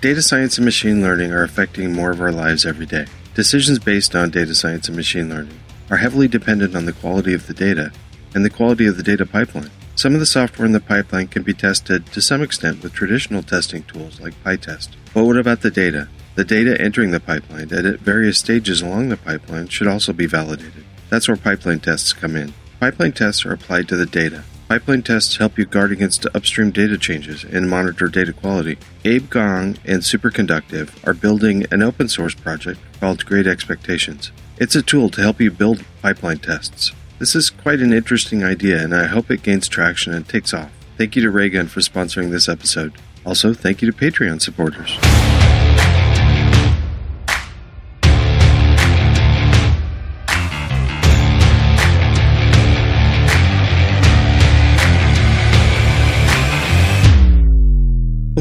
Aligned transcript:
Data 0.00 0.22
science 0.22 0.56
and 0.56 0.64
machine 0.64 1.02
learning 1.02 1.30
are 1.30 1.42
affecting 1.42 1.92
more 1.92 2.10
of 2.10 2.22
our 2.22 2.32
lives 2.32 2.64
every 2.64 2.86
day. 2.86 3.04
Decisions 3.34 3.78
based 3.78 4.16
on 4.16 4.30
data 4.30 4.54
science 4.54 4.88
and 4.88 4.96
machine 4.96 5.28
learning 5.28 5.60
are 5.90 5.98
heavily 5.98 6.26
dependent 6.26 6.74
on 6.74 6.86
the 6.86 6.94
quality 6.94 7.34
of 7.34 7.46
the 7.46 7.52
data 7.52 7.92
and 8.34 8.42
the 8.42 8.48
quality 8.48 8.86
of 8.86 8.96
the 8.96 9.02
data 9.02 9.26
pipeline. 9.26 9.70
Some 9.96 10.14
of 10.14 10.20
the 10.20 10.24
software 10.24 10.64
in 10.64 10.72
the 10.72 10.80
pipeline 10.80 11.28
can 11.28 11.42
be 11.42 11.52
tested 11.52 12.06
to 12.06 12.22
some 12.22 12.40
extent 12.40 12.82
with 12.82 12.94
traditional 12.94 13.42
testing 13.42 13.82
tools 13.82 14.18
like 14.22 14.42
PyTest. 14.42 14.88
But 15.12 15.24
what 15.24 15.36
about 15.36 15.60
the 15.60 15.70
data? 15.70 16.08
The 16.34 16.46
data 16.46 16.80
entering 16.80 17.10
the 17.10 17.20
pipeline 17.20 17.70
and 17.70 17.86
at 17.86 18.00
various 18.00 18.38
stages 18.38 18.80
along 18.80 19.10
the 19.10 19.18
pipeline 19.18 19.68
should 19.68 19.86
also 19.86 20.14
be 20.14 20.24
validated. 20.24 20.86
That's 21.10 21.28
where 21.28 21.36
pipeline 21.36 21.80
tests 21.80 22.14
come 22.14 22.36
in. 22.36 22.54
Pipeline 22.80 23.12
tests 23.12 23.44
are 23.44 23.52
applied 23.52 23.86
to 23.88 23.96
the 23.96 24.06
data. 24.06 24.44
Pipeline 24.70 25.02
tests 25.02 25.36
help 25.38 25.58
you 25.58 25.64
guard 25.64 25.90
against 25.90 26.26
upstream 26.32 26.70
data 26.70 26.96
changes 26.96 27.42
and 27.42 27.68
monitor 27.68 28.06
data 28.06 28.32
quality. 28.32 28.78
Abe 29.04 29.28
Gong 29.28 29.76
and 29.84 30.00
Superconductive 30.00 31.04
are 31.04 31.12
building 31.12 31.66
an 31.72 31.82
open 31.82 32.06
source 32.06 32.36
project 32.36 32.78
called 33.00 33.26
Great 33.26 33.48
Expectations. 33.48 34.30
It's 34.58 34.76
a 34.76 34.82
tool 34.82 35.10
to 35.10 35.22
help 35.22 35.40
you 35.40 35.50
build 35.50 35.82
pipeline 36.02 36.38
tests. 36.38 36.92
This 37.18 37.34
is 37.34 37.50
quite 37.50 37.80
an 37.80 37.92
interesting 37.92 38.44
idea, 38.44 38.80
and 38.80 38.94
I 38.94 39.06
hope 39.06 39.28
it 39.32 39.42
gains 39.42 39.66
traction 39.66 40.14
and 40.14 40.28
takes 40.28 40.54
off. 40.54 40.70
Thank 40.96 41.16
you 41.16 41.22
to 41.22 41.32
Raygun 41.32 41.66
for 41.66 41.80
sponsoring 41.80 42.30
this 42.30 42.48
episode. 42.48 42.92
Also, 43.26 43.52
thank 43.52 43.82
you 43.82 43.90
to 43.90 43.98
Patreon 43.98 44.40
supporters. 44.40 44.96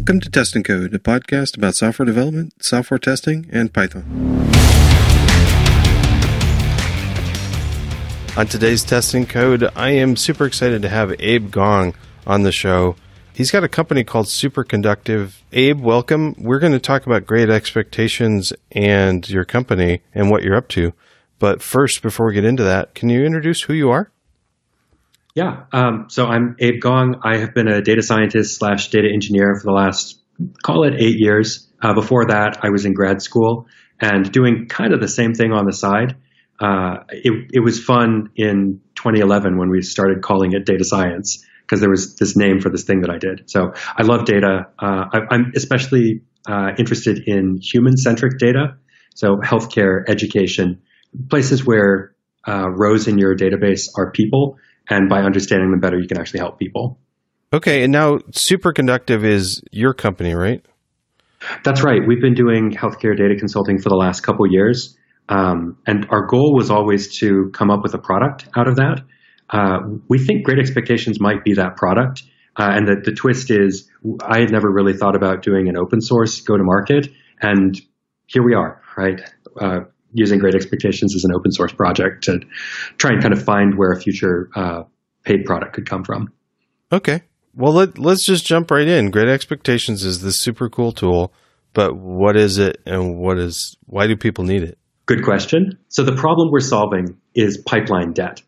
Welcome 0.09 0.21
to 0.21 0.31
Test 0.31 0.55
and 0.55 0.65
Code, 0.65 0.95
a 0.95 0.97
podcast 0.97 1.55
about 1.55 1.75
software 1.75 2.03
development, 2.03 2.63
software 2.63 2.97
testing, 2.97 3.45
and 3.51 3.71
Python. 3.71 4.01
On 8.35 8.47
today's 8.47 8.83
Test 8.83 9.13
and 9.13 9.29
Code, 9.29 9.69
I 9.75 9.91
am 9.91 10.16
super 10.16 10.47
excited 10.47 10.81
to 10.81 10.89
have 10.89 11.13
Abe 11.19 11.51
Gong 11.51 11.93
on 12.25 12.41
the 12.41 12.51
show. 12.51 12.95
He's 13.35 13.51
got 13.51 13.63
a 13.63 13.67
company 13.67 14.03
called 14.03 14.25
Superconductive. 14.25 15.33
Abe, 15.51 15.79
welcome. 15.79 16.33
We're 16.39 16.57
going 16.57 16.73
to 16.73 16.79
talk 16.79 17.05
about 17.05 17.27
great 17.27 17.51
expectations 17.51 18.51
and 18.71 19.29
your 19.29 19.45
company 19.45 20.01
and 20.16 20.31
what 20.31 20.41
you're 20.41 20.57
up 20.57 20.69
to. 20.69 20.94
But 21.38 21.61
first, 21.61 22.01
before 22.01 22.25
we 22.25 22.33
get 22.33 22.45
into 22.45 22.63
that, 22.63 22.95
can 22.95 23.09
you 23.09 23.23
introduce 23.23 23.61
who 23.61 23.73
you 23.73 23.91
are? 23.91 24.09
Yeah. 25.35 25.66
Um, 25.72 26.05
so 26.09 26.25
I'm 26.25 26.55
Abe 26.59 26.81
Gong. 26.81 27.22
I 27.23 27.38
have 27.38 27.53
been 27.53 27.67
a 27.67 27.81
data 27.81 28.02
scientist 28.02 28.58
slash 28.58 28.89
data 28.89 29.08
engineer 29.11 29.55
for 29.55 29.67
the 29.67 29.73
last, 29.73 30.22
call 30.63 30.83
it 30.85 30.95
eight 30.97 31.19
years. 31.19 31.67
Uh, 31.81 31.94
before 31.94 32.27
that, 32.27 32.59
I 32.63 32.69
was 32.69 32.85
in 32.85 32.94
grad 32.94 33.22
school 33.22 33.67
and 34.02 34.31
doing 34.31 34.67
kind 34.67 34.94
of 34.94 35.02
the 35.02 35.07
same 35.07 35.33
thing 35.33 35.52
on 35.52 35.66
the 35.66 35.73
side. 35.73 36.17
Uh, 36.59 37.03
it, 37.09 37.52
it 37.53 37.59
was 37.59 37.81
fun 37.81 38.31
in 38.35 38.81
2011 38.95 39.57
when 39.57 39.69
we 39.69 39.81
started 39.81 40.22
calling 40.22 40.53
it 40.53 40.66
data 40.66 40.83
science 40.83 41.45
because 41.61 41.80
there 41.80 41.89
was 41.89 42.16
this 42.16 42.35
name 42.35 42.59
for 42.59 42.69
this 42.69 42.83
thing 42.83 43.02
that 43.02 43.11
I 43.11 43.17
did. 43.17 43.50
So 43.50 43.73
I 43.95 44.03
love 44.03 44.25
data. 44.25 44.67
Uh, 44.77 45.05
I, 45.13 45.35
am 45.35 45.52
especially 45.55 46.23
uh, 46.47 46.72
interested 46.77 47.23
in 47.27 47.59
human 47.61 47.95
centric 47.95 48.39
data. 48.39 48.77
So 49.16 49.38
healthcare, 49.38 50.03
education, 50.07 50.81
places 51.30 51.66
where 51.66 52.16
uh, 52.47 52.69
rows 52.69 53.07
in 53.07 53.17
your 53.17 53.35
database 53.35 53.88
are 53.95 54.11
people 54.11 54.57
and 54.89 55.09
by 55.09 55.21
understanding 55.21 55.71
them 55.71 55.79
better, 55.79 55.99
you 55.99 56.07
can 56.07 56.19
actually 56.19 56.39
help 56.39 56.59
people. 56.59 56.99
Okay, 57.51 57.83
and 57.83 57.91
now 57.91 58.17
Superconductive 58.31 59.23
is 59.23 59.61
your 59.71 59.93
company, 59.93 60.35
right? 60.35 60.63
That's 61.63 61.81
right. 61.83 62.01
We've 62.05 62.21
been 62.21 62.35
doing 62.35 62.71
healthcare 62.71 63.17
data 63.17 63.35
consulting 63.37 63.79
for 63.79 63.89
the 63.89 63.95
last 63.95 64.21
couple 64.21 64.45
years, 64.51 64.97
um, 65.29 65.77
and 65.87 66.05
our 66.09 66.27
goal 66.27 66.53
was 66.55 66.69
always 66.69 67.19
to 67.19 67.49
come 67.53 67.71
up 67.71 67.81
with 67.81 67.93
a 67.93 67.97
product 67.97 68.47
out 68.55 68.67
of 68.67 68.75
that. 68.75 69.01
Uh, 69.49 69.79
we 70.07 70.19
think 70.19 70.44
Great 70.44 70.59
Expectations 70.59 71.19
might 71.19 71.44
be 71.44 71.53
that 71.55 71.75
product, 71.75 72.23
uh, 72.55 72.69
and 72.69 72.88
that 72.88 73.03
the 73.03 73.13
twist 73.13 73.49
is 73.49 73.89
I 74.22 74.41
had 74.41 74.51
never 74.51 74.69
really 74.72 74.94
thought 74.94 75.16
about 75.16 75.41
doing 75.41 75.69
an 75.69 75.78
open 75.78 76.01
source 76.01 76.41
go 76.41 76.57
to 76.57 76.63
market, 76.63 77.07
and 77.41 77.79
here 78.28 78.44
we 78.44 78.53
are, 78.53 78.81
right? 78.95 79.22
Uh, 79.59 79.79
using 80.14 80.40
Great 80.40 80.56
Expectations 80.56 81.16
as 81.16 81.24
an 81.24 81.31
open 81.36 81.52
source 81.52 81.72
project 81.72 82.24
to 82.25 82.40
try 82.97 83.12
and 83.12 83.22
kind 83.22 83.34
of 83.34 83.44
find 83.44 83.78
where 83.78 83.92
a 83.92 84.00
future 84.00 84.50
uh, 84.56 84.84
paid 85.24 85.46
product 85.46 85.74
could 85.74 85.88
come 85.88 86.03
from. 86.03 86.31
Okay. 86.92 87.24
Well, 87.53 87.74
let, 87.74 87.97
let's 87.97 88.25
just 88.25 88.46
jump 88.46 88.72
right 88.72 88.88
in. 88.88 89.12
Great 89.12 89.28
Expectations 89.28 90.03
is 90.03 90.22
this 90.22 90.40
super 90.40 90.70
cool 90.70 90.92
tool, 90.92 91.34
but 91.74 91.96
what 91.96 92.36
is 92.36 92.58
it 92.58 92.81
and 92.86 93.18
what 93.18 93.38
is 93.38 93.78
why 93.86 94.08
do 94.08 94.16
people 94.16 94.44
need 94.44 94.64
it? 94.64 94.78
Good 95.06 95.24
question. 95.24 95.80
So 95.88 96.03
the 96.03 96.16
problem 96.16 96.50
we're 96.52 96.59
solving 96.59 97.18
is 97.34 97.58
pipeline 97.58 98.14
debt. 98.14 98.41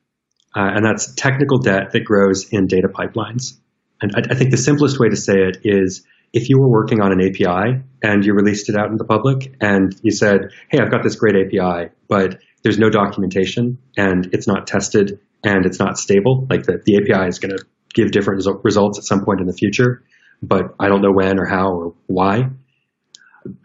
Uh, 0.56 0.70
and 0.76 0.86
that's 0.86 1.14
technical 1.16 1.60
debt 1.60 1.92
that 1.94 2.04
grows 2.04 2.50
in 2.50 2.68
data 2.68 2.88
pipelines. 2.88 3.58
And 4.02 4.12
I, 4.16 4.34
I 4.34 4.36
think 4.36 4.52
the 4.52 4.58
simplest 4.58 5.00
way 5.00 5.10
to 5.10 5.16
say 5.16 5.34
it 5.34 5.60
is 5.64 6.04
if 6.34 6.50
you 6.50 6.60
were 6.60 6.70
working 6.70 7.02
on 7.02 7.12
an 7.12 7.20
API 7.22 7.82
and 8.02 8.26
you 8.26 8.34
released 8.34 8.70
it 8.70 8.76
out 8.76 8.90
in 8.90 8.98
the 8.98 9.06
public 9.06 9.56
and 9.60 9.94
you 10.02 10.12
said, 10.12 10.52
Hey, 10.70 10.80
I've 10.80 10.92
got 10.92 11.04
this 11.04 11.16
great 11.16 11.36
API, 11.36 11.92
but 12.08 12.40
there's 12.64 12.80
no 12.80 12.90
documentation 12.90 13.78
and 13.98 14.30
it's 14.34 14.48
not 14.48 14.68
tested 14.68 15.20
and 15.44 15.66
it's 15.66 15.80
not 15.80 15.98
stable, 15.98 16.48
like 16.50 16.64
the, 16.64 16.82
the 16.86 16.98
API 16.98 17.28
is 17.28 17.40
going 17.40 17.56
to 17.56 17.64
give 17.94 18.12
different 18.12 18.44
results 18.64 18.98
at 18.98 19.04
some 19.04 19.26
point 19.26 19.42
in 19.42 19.48
the 19.48 19.54
future, 19.54 20.04
but 20.42 20.76
I 20.80 20.88
don't 20.88 21.02
know 21.02 21.12
when 21.12 21.40
or 21.40 21.46
how 21.46 21.72
or 21.72 21.96
why. 22.08 22.50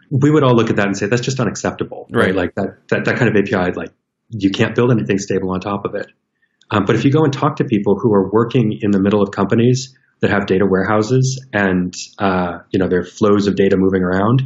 We 0.09 0.31
would 0.31 0.43
all 0.43 0.55
look 0.55 0.69
at 0.69 0.77
that 0.77 0.87
and 0.87 0.97
say 0.97 1.05
that's 1.05 1.21
just 1.21 1.39
unacceptable, 1.39 2.07
right? 2.11 2.27
right? 2.27 2.35
Like 2.35 2.55
that, 2.55 2.87
that, 2.89 3.05
that 3.05 3.17
kind 3.17 3.29
of 3.29 3.35
API, 3.35 3.73
like 3.73 3.91
you 4.29 4.49
can't 4.49 4.75
build 4.75 4.91
anything 4.91 5.19
stable 5.19 5.51
on 5.51 5.59
top 5.59 5.85
of 5.85 5.95
it. 5.95 6.07
Um, 6.71 6.83
but 6.85 6.95
if 6.95 7.05
you 7.05 7.11
go 7.11 7.23
and 7.23 7.31
talk 7.31 7.57
to 7.57 7.63
people 7.63 7.97
who 8.01 8.13
are 8.13 8.29
working 8.29 8.77
in 8.81 8.91
the 8.91 8.99
middle 8.99 9.21
of 9.21 9.31
companies 9.31 9.95
that 10.19 10.29
have 10.31 10.47
data 10.47 10.65
warehouses 10.65 11.43
and 11.53 11.93
uh, 12.19 12.59
you 12.71 12.79
know 12.79 12.87
there 12.87 12.99
are 12.99 13.05
flows 13.05 13.47
of 13.47 13.55
data 13.55 13.77
moving 13.77 14.03
around. 14.03 14.43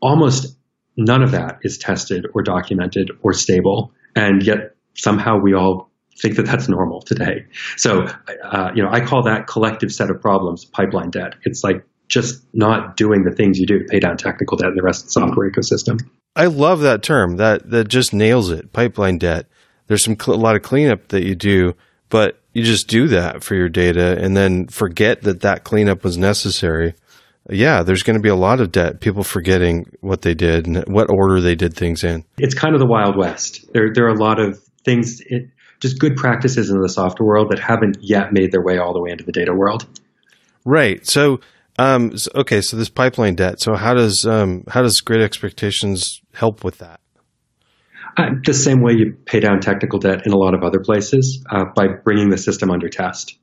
Almost 0.00 0.56
none 0.96 1.22
of 1.22 1.32
that 1.32 1.58
is 1.62 1.78
tested 1.78 2.26
or 2.34 2.42
documented 2.42 3.10
or 3.22 3.32
stable, 3.32 3.92
and 4.14 4.42
yet 4.42 4.76
somehow 4.94 5.38
we 5.38 5.54
all 5.54 5.90
think 6.20 6.36
that 6.36 6.46
that's 6.46 6.68
normal 6.68 7.00
today. 7.02 7.46
So 7.76 8.06
uh, 8.44 8.70
you 8.74 8.82
know 8.82 8.90
I 8.90 9.00
call 9.00 9.24
that 9.24 9.46
collective 9.46 9.92
set 9.92 10.10
of 10.10 10.20
problems 10.20 10.64
pipeline 10.64 11.10
debt. 11.10 11.34
It's 11.44 11.64
like 11.64 11.84
just 12.08 12.42
not 12.54 12.96
doing 12.96 13.24
the 13.24 13.34
things 13.34 13.58
you 13.58 13.66
do 13.66 13.80
to 13.80 13.84
pay 13.84 13.98
down 13.98 14.16
technical 14.16 14.56
debt 14.56 14.68
in 14.68 14.76
the 14.76 14.82
rest 14.82 15.02
of 15.02 15.06
the 15.06 15.12
software 15.12 15.50
ecosystem. 15.50 16.00
I 16.36 16.46
love 16.46 16.80
that 16.80 17.02
term. 17.02 17.36
That 17.36 17.70
that 17.70 17.88
just 17.88 18.12
nails 18.12 18.50
it. 18.50 18.72
Pipeline 18.72 19.18
debt. 19.18 19.46
There's 19.86 20.04
some 20.04 20.16
a 20.26 20.32
lot 20.32 20.56
of 20.56 20.62
cleanup 20.62 21.08
that 21.08 21.24
you 21.24 21.34
do, 21.34 21.74
but 22.08 22.40
you 22.56 22.64
just 22.64 22.88
do 22.88 23.06
that 23.08 23.44
for 23.44 23.54
your 23.54 23.68
data 23.68 24.16
and 24.18 24.34
then 24.34 24.66
forget 24.68 25.20
that 25.22 25.42
that 25.42 25.62
cleanup 25.62 26.02
was 26.02 26.16
necessary. 26.16 26.94
Yeah, 27.50 27.82
there's 27.82 28.02
going 28.02 28.16
to 28.16 28.22
be 28.22 28.30
a 28.30 28.34
lot 28.34 28.62
of 28.62 28.72
debt. 28.72 29.00
People 29.00 29.24
forgetting 29.24 29.84
what 30.00 30.22
they 30.22 30.32
did 30.32 30.66
and 30.66 30.78
what 30.86 31.10
order 31.10 31.38
they 31.42 31.54
did 31.54 31.74
things 31.74 32.02
in. 32.02 32.24
It's 32.38 32.54
kind 32.54 32.74
of 32.74 32.80
the 32.80 32.86
Wild 32.86 33.14
West. 33.14 33.70
There, 33.74 33.92
there 33.92 34.06
are 34.06 34.14
a 34.14 34.18
lot 34.18 34.40
of 34.40 34.58
things, 34.86 35.20
it, 35.26 35.50
just 35.80 35.98
good 35.98 36.16
practices 36.16 36.70
in 36.70 36.80
the 36.80 36.88
software 36.88 37.26
world 37.26 37.50
that 37.50 37.58
haven't 37.58 37.98
yet 38.00 38.32
made 38.32 38.52
their 38.52 38.64
way 38.64 38.78
all 38.78 38.94
the 38.94 39.02
way 39.02 39.10
into 39.10 39.24
the 39.24 39.32
data 39.32 39.52
world. 39.54 39.86
Right. 40.64 41.06
So, 41.06 41.40
um, 41.78 42.12
okay. 42.34 42.62
So 42.62 42.78
this 42.78 42.88
pipeline 42.88 43.34
debt. 43.34 43.60
So 43.60 43.74
how 43.74 43.92
does 43.92 44.24
um, 44.24 44.64
how 44.68 44.80
does 44.80 45.02
Great 45.02 45.20
Expectations 45.20 46.22
help 46.32 46.64
with 46.64 46.78
that? 46.78 47.00
The 48.16 48.54
same 48.54 48.80
way 48.80 48.94
you 48.94 49.16
pay 49.26 49.40
down 49.40 49.60
technical 49.60 49.98
debt 49.98 50.26
in 50.26 50.32
a 50.32 50.36
lot 50.36 50.54
of 50.54 50.62
other 50.62 50.80
places 50.80 51.44
uh, 51.50 51.66
by 51.74 51.88
bringing 52.02 52.30
the 52.30 52.38
system 52.38 52.70
under 52.70 52.88
test. 52.88 53.38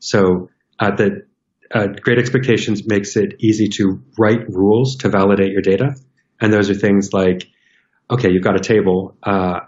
So 0.00 0.50
uh, 0.78 0.94
the 0.94 1.26
uh, 1.74 1.86
Great 2.00 2.18
Expectations 2.18 2.86
makes 2.86 3.16
it 3.16 3.34
easy 3.40 3.68
to 3.68 4.02
write 4.18 4.48
rules 4.48 4.96
to 4.96 5.08
validate 5.08 5.52
your 5.52 5.62
data, 5.62 5.94
and 6.40 6.52
those 6.52 6.70
are 6.70 6.74
things 6.74 7.12
like, 7.12 7.48
okay, 8.10 8.30
you've 8.30 8.44
got 8.44 8.56
a 8.56 8.60
table. 8.60 9.16
Uh, 9.22 9.60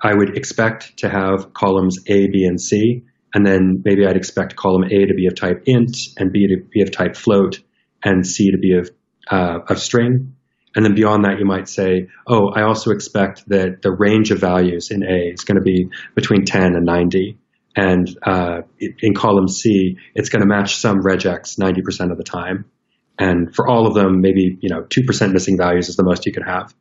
I 0.00 0.14
would 0.14 0.36
expect 0.36 0.98
to 0.98 1.08
have 1.08 1.52
columns 1.52 1.98
A, 2.06 2.28
B, 2.28 2.44
and 2.44 2.60
C, 2.60 3.04
and 3.34 3.46
then 3.46 3.82
maybe 3.84 4.06
I'd 4.06 4.16
expect 4.16 4.56
column 4.56 4.84
A 4.84 5.06
to 5.06 5.14
be 5.14 5.26
of 5.26 5.34
type 5.34 5.62
int, 5.66 5.96
and 6.16 6.32
B 6.32 6.48
to 6.48 6.62
be 6.70 6.82
of 6.82 6.90
type 6.90 7.16
float, 7.16 7.60
and 8.02 8.26
C 8.26 8.50
to 8.50 8.58
be 8.58 8.76
of 8.78 8.90
uh, 9.30 9.60
of 9.68 9.80
string. 9.80 10.34
And 10.74 10.84
then 10.84 10.94
beyond 10.94 11.24
that, 11.24 11.38
you 11.38 11.44
might 11.44 11.68
say, 11.68 12.08
oh, 12.26 12.48
I 12.48 12.62
also 12.62 12.90
expect 12.90 13.48
that 13.48 13.82
the 13.82 13.92
range 13.92 14.30
of 14.30 14.38
values 14.38 14.90
in 14.90 15.02
A 15.02 15.32
is 15.32 15.44
going 15.44 15.56
to 15.56 15.62
be 15.62 15.88
between 16.14 16.44
10 16.44 16.74
and 16.74 16.84
90. 16.84 17.38
And 17.76 18.08
uh, 18.22 18.62
in 18.78 19.14
column 19.14 19.48
C, 19.48 19.96
it's 20.14 20.28
going 20.28 20.40
to 20.40 20.48
match 20.48 20.76
some 20.76 21.00
regex 21.00 21.58
90% 21.58 22.10
of 22.10 22.18
the 22.18 22.24
time. 22.24 22.64
And 23.18 23.54
for 23.54 23.68
all 23.68 23.86
of 23.86 23.94
them, 23.94 24.20
maybe, 24.20 24.58
you 24.60 24.70
know, 24.70 24.82
2% 24.82 25.32
missing 25.32 25.56
values 25.56 25.88
is 25.88 25.96
the 25.96 26.04
most 26.04 26.26
you 26.26 26.32
could 26.32 26.44
have. 26.46 26.74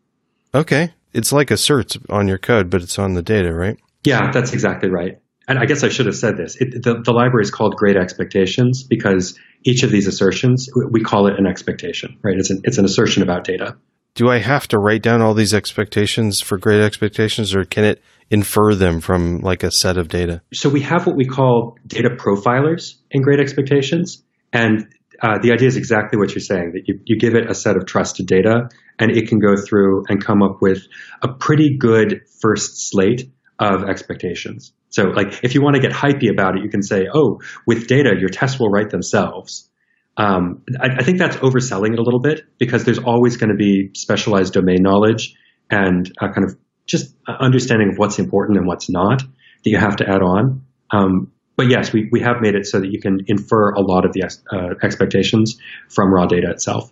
Okay. 0.53 0.93
It's 1.13 1.31
like 1.31 1.51
a 1.51 1.57
search 1.57 1.97
on 2.09 2.27
your 2.27 2.37
code, 2.37 2.69
but 2.69 2.81
it's 2.81 2.97
on 2.97 3.13
the 3.13 3.21
data, 3.21 3.53
right? 3.53 3.77
Yeah, 4.03 4.31
that's 4.31 4.53
exactly 4.53 4.89
right. 4.89 5.19
And 5.47 5.59
I 5.59 5.65
guess 5.65 5.83
I 5.83 5.89
should 5.89 6.05
have 6.05 6.15
said 6.15 6.37
this. 6.37 6.55
It, 6.55 6.83
the, 6.83 7.01
the 7.03 7.11
library 7.11 7.43
is 7.43 7.51
called 7.51 7.75
Great 7.75 7.97
Expectations 7.97 8.83
because 8.83 9.37
each 9.63 9.83
of 9.83 9.91
these 9.91 10.07
assertions, 10.07 10.69
we 10.89 11.01
call 11.01 11.27
it 11.27 11.37
an 11.37 11.45
expectation, 11.45 12.17
right? 12.23 12.35
It's 12.37 12.49
an, 12.49 12.61
it's 12.63 12.77
an 12.77 12.85
assertion 12.85 13.23
about 13.23 13.43
data. 13.43 13.77
Do 14.13 14.29
I 14.29 14.39
have 14.39 14.67
to 14.69 14.77
write 14.77 15.01
down 15.01 15.21
all 15.21 15.33
these 15.33 15.53
expectations 15.53 16.41
for 16.41 16.57
great 16.57 16.81
expectations, 16.81 17.55
or 17.55 17.63
can 17.63 17.85
it 17.85 18.01
infer 18.29 18.75
them 18.75 18.99
from 18.99 19.39
like 19.39 19.63
a 19.63 19.71
set 19.71 19.97
of 19.97 20.09
data? 20.09 20.41
So 20.53 20.69
we 20.69 20.81
have 20.81 21.07
what 21.07 21.15
we 21.15 21.25
call 21.25 21.77
data 21.87 22.09
profilers 22.09 22.95
in 23.09 23.21
great 23.21 23.39
expectations. 23.39 24.23
And 24.51 24.87
uh, 25.21 25.37
the 25.41 25.51
idea 25.51 25.67
is 25.67 25.77
exactly 25.77 26.17
what 26.17 26.31
you're 26.31 26.41
saying 26.41 26.71
that 26.73 26.87
you, 26.87 26.99
you 27.05 27.17
give 27.17 27.35
it 27.35 27.49
a 27.49 27.53
set 27.53 27.77
of 27.77 27.85
trusted 27.85 28.25
data 28.25 28.69
and 28.99 29.11
it 29.11 29.29
can 29.29 29.39
go 29.39 29.55
through 29.55 30.03
and 30.09 30.23
come 30.23 30.41
up 30.41 30.61
with 30.61 30.87
a 31.21 31.27
pretty 31.27 31.77
good 31.77 32.21
first 32.41 32.89
slate 32.89 33.31
of 33.61 33.87
expectations. 33.87 34.73
So, 34.89 35.03
like, 35.03 35.43
if 35.43 35.53
you 35.53 35.61
want 35.61 35.75
to 35.75 35.81
get 35.81 35.91
hypey 35.91 36.31
about 36.31 36.57
it, 36.57 36.63
you 36.63 36.69
can 36.69 36.81
say, 36.81 37.07
oh, 37.13 37.39
with 37.67 37.87
data, 37.87 38.15
your 38.19 38.29
tests 38.29 38.59
will 38.59 38.69
write 38.69 38.89
themselves. 38.89 39.69
Um, 40.17 40.63
I, 40.79 40.87
I, 40.99 41.03
think 41.03 41.19
that's 41.19 41.37
overselling 41.37 41.93
it 41.93 41.99
a 41.99 42.01
little 42.01 42.19
bit 42.19 42.41
because 42.57 42.83
there's 42.83 42.99
always 42.99 43.37
going 43.37 43.51
to 43.51 43.55
be 43.55 43.91
specialized 43.93 44.53
domain 44.53 44.81
knowledge 44.81 45.35
and 45.69 46.11
uh, 46.19 46.33
kind 46.33 46.43
of 46.43 46.57
just 46.85 47.15
understanding 47.25 47.89
of 47.91 47.97
what's 47.97 48.19
important 48.19 48.57
and 48.57 48.67
what's 48.67 48.89
not 48.89 49.21
that 49.21 49.69
you 49.69 49.77
have 49.77 49.95
to 49.97 50.09
add 50.09 50.21
on. 50.21 50.65
Um, 50.91 51.31
but 51.55 51.69
yes, 51.69 51.93
we, 51.93 52.09
we 52.11 52.19
have 52.21 52.41
made 52.41 52.55
it 52.55 52.65
so 52.65 52.81
that 52.81 52.91
you 52.91 52.99
can 52.99 53.19
infer 53.27 53.71
a 53.71 53.79
lot 53.79 54.03
of 54.03 54.11
the 54.11 54.23
uh, 54.51 54.73
expectations 54.83 55.57
from 55.87 56.13
raw 56.13 56.25
data 56.25 56.49
itself. 56.49 56.91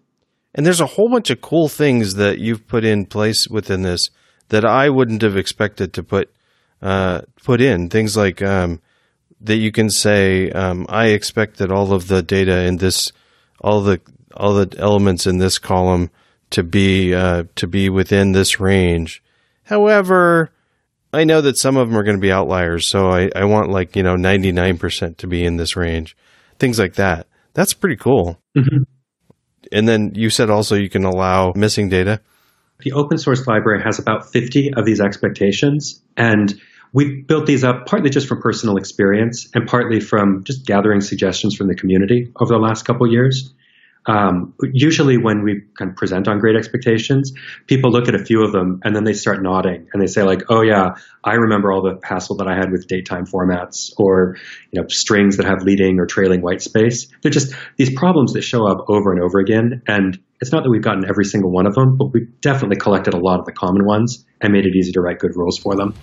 And 0.56 0.65
there's 0.65 0.81
a 0.81 0.86
whole 0.86 1.10
bunch 1.10 1.30
of 1.30 1.42
cool 1.42 1.68
things 1.68 2.15
that 2.15 2.39
you've 2.39 2.68
put 2.68 2.86
in 2.86 3.06
place 3.06 3.48
within 3.50 3.81
this 3.81 4.10
that 4.48 4.63
I 4.63 4.89
wouldn't 4.89 5.24
have 5.24 5.36
expected 5.36 5.94
to 5.94 6.04
put 6.04 6.31
uh, 6.81 7.22
put 7.44 7.62
in. 7.62 7.90
Things 7.90 8.16
like 8.16 8.42
um, 8.42 8.81
that 9.42 9.58
you 9.58 9.72
can 9.72 9.90
say, 9.90 10.52
um, 10.52 10.86
I 10.90 11.08
expect 11.08 11.58
that 11.58 11.72
all 11.72 11.94
of 11.94 12.08
the 12.08 12.22
data 12.22 12.66
in 12.66 12.78
this, 12.78 13.12
all 13.62 13.81
the 13.81 14.02
all 14.36 14.54
the 14.54 14.78
elements 14.80 15.26
in 15.26 15.38
this 15.38 15.58
column 15.58 16.10
to 16.52 16.64
be 16.64 17.14
uh, 17.14 17.44
to 17.56 17.68
be 17.68 17.90
within 17.90 18.31
this 18.31 18.60
range. 18.60 19.24
However, 19.64 20.52
I 21.14 21.24
know 21.24 21.42
that 21.42 21.58
some 21.58 21.78
of 21.78 21.90
them 21.90 21.98
are 21.98 22.04
going 22.04 22.18
to 22.18 22.22
be 22.22 22.31
outliers, 22.31 22.90
so 22.90 23.10
I, 23.10 23.30
I 23.36 23.46
want 23.46 23.70
like 23.70 23.96
you 23.96 24.04
know 24.04 24.16
ninety 24.16 24.52
nine 24.52 24.78
percent 24.78 25.18
to 25.20 25.28
be 25.28 25.44
in 25.44 25.58
this 25.58 25.75
range, 25.75 26.16
things 26.58 26.80
like 26.80 26.96
that. 26.96 27.28
That's 27.54 27.74
pretty 27.74 27.98
cool. 27.98 28.40
Mm-hmm. 28.58 28.84
And 29.72 29.88
then 29.88 30.14
you 30.16 30.30
said 30.30 30.50
also 30.50 30.75
you 30.75 30.90
can 30.90 31.04
allow 31.04 31.54
missing 31.56 31.90
data. 31.90 32.22
The 32.80 32.94
open 32.94 33.18
source 33.18 33.46
library 33.46 33.84
has 33.84 34.00
about 34.00 34.32
50 34.32 34.74
of 34.75 34.86
these 34.86 35.02
expectations. 35.02 36.02
And 36.16 36.60
we 36.94 37.21
built 37.21 37.45
these 37.45 37.63
up 37.63 37.86
partly 37.86 38.09
just 38.09 38.27
from 38.27 38.41
personal 38.41 38.77
experience 38.77 39.47
and 39.53 39.68
partly 39.68 40.00
from 40.00 40.44
just 40.44 40.65
gathering 40.65 41.01
suggestions 41.01 41.56
from 41.56 41.68
the 41.68 41.75
community 41.75 42.31
over 42.39 42.53
the 42.53 42.59
last 42.59 42.83
couple 42.83 43.12
years. 43.12 43.53
Um, 44.06 44.56
usually, 44.74 45.18
when 45.18 45.44
we 45.44 45.62
kind 45.77 45.91
of 45.91 45.97
present 45.97 46.27
on 46.27 46.39
great 46.39 46.56
expectations, 46.56 47.33
people 47.68 47.91
look 47.91 48.07
at 48.07 48.15
a 48.15 48.24
few 48.24 48.44
of 48.44 48.51
them 48.51 48.80
and 48.83 48.95
then 48.95 49.03
they 49.03 49.13
start 49.13 49.44
nodding 49.44 49.88
and 49.94 50.01
they 50.01 50.07
say, 50.07 50.24
like, 50.24 50.44
"Oh 50.50 50.62
yeah, 50.62 50.95
I 51.24 51.33
remember 51.33 51.71
all 51.71 51.81
the 51.83 52.00
hassle 52.01 52.38
that 52.38 52.47
I 52.47 52.56
had 52.56 52.71
with 52.71 52.88
datetime 52.88 53.30
formats 53.30 53.91
or 53.97 54.38
you 54.71 54.81
know 54.81 54.88
strings 54.88 55.38
that 55.38 55.45
have 55.45 55.63
leading 55.63 56.00
or 56.00 56.06
trailing 56.06 56.41
white 56.41 56.62
space." 56.62 57.07
They're 57.21 57.31
just 57.31 57.53
these 57.77 57.94
problems 57.94 58.33
that 58.33 58.41
show 58.41 58.65
up 58.65 58.86
over 58.88 59.12
and 59.12 59.21
over 59.21 59.38
again. 59.39 59.83
And 59.86 60.18
it's 60.41 60.51
not 60.51 60.63
that 60.63 60.69
we've 60.69 60.81
gotten 60.81 61.03
every 61.07 61.25
single 61.25 61.51
one 61.51 61.68
of 61.68 61.75
them, 61.75 61.97
but 61.97 62.13
we've 62.13 62.39
definitely 62.41 62.77
collected 62.77 63.13
a 63.13 63.19
lot 63.19 63.39
of 63.39 63.45
the 63.45 63.51
common 63.51 63.86
ones 63.86 64.25
and 64.41 64.53
made 64.53 64.65
it 64.65 64.75
easy 64.75 64.94
to 64.94 65.01
write 65.01 65.19
good 65.19 65.36
rules 65.36 65.59
for 65.59 65.75
them. 65.75 65.94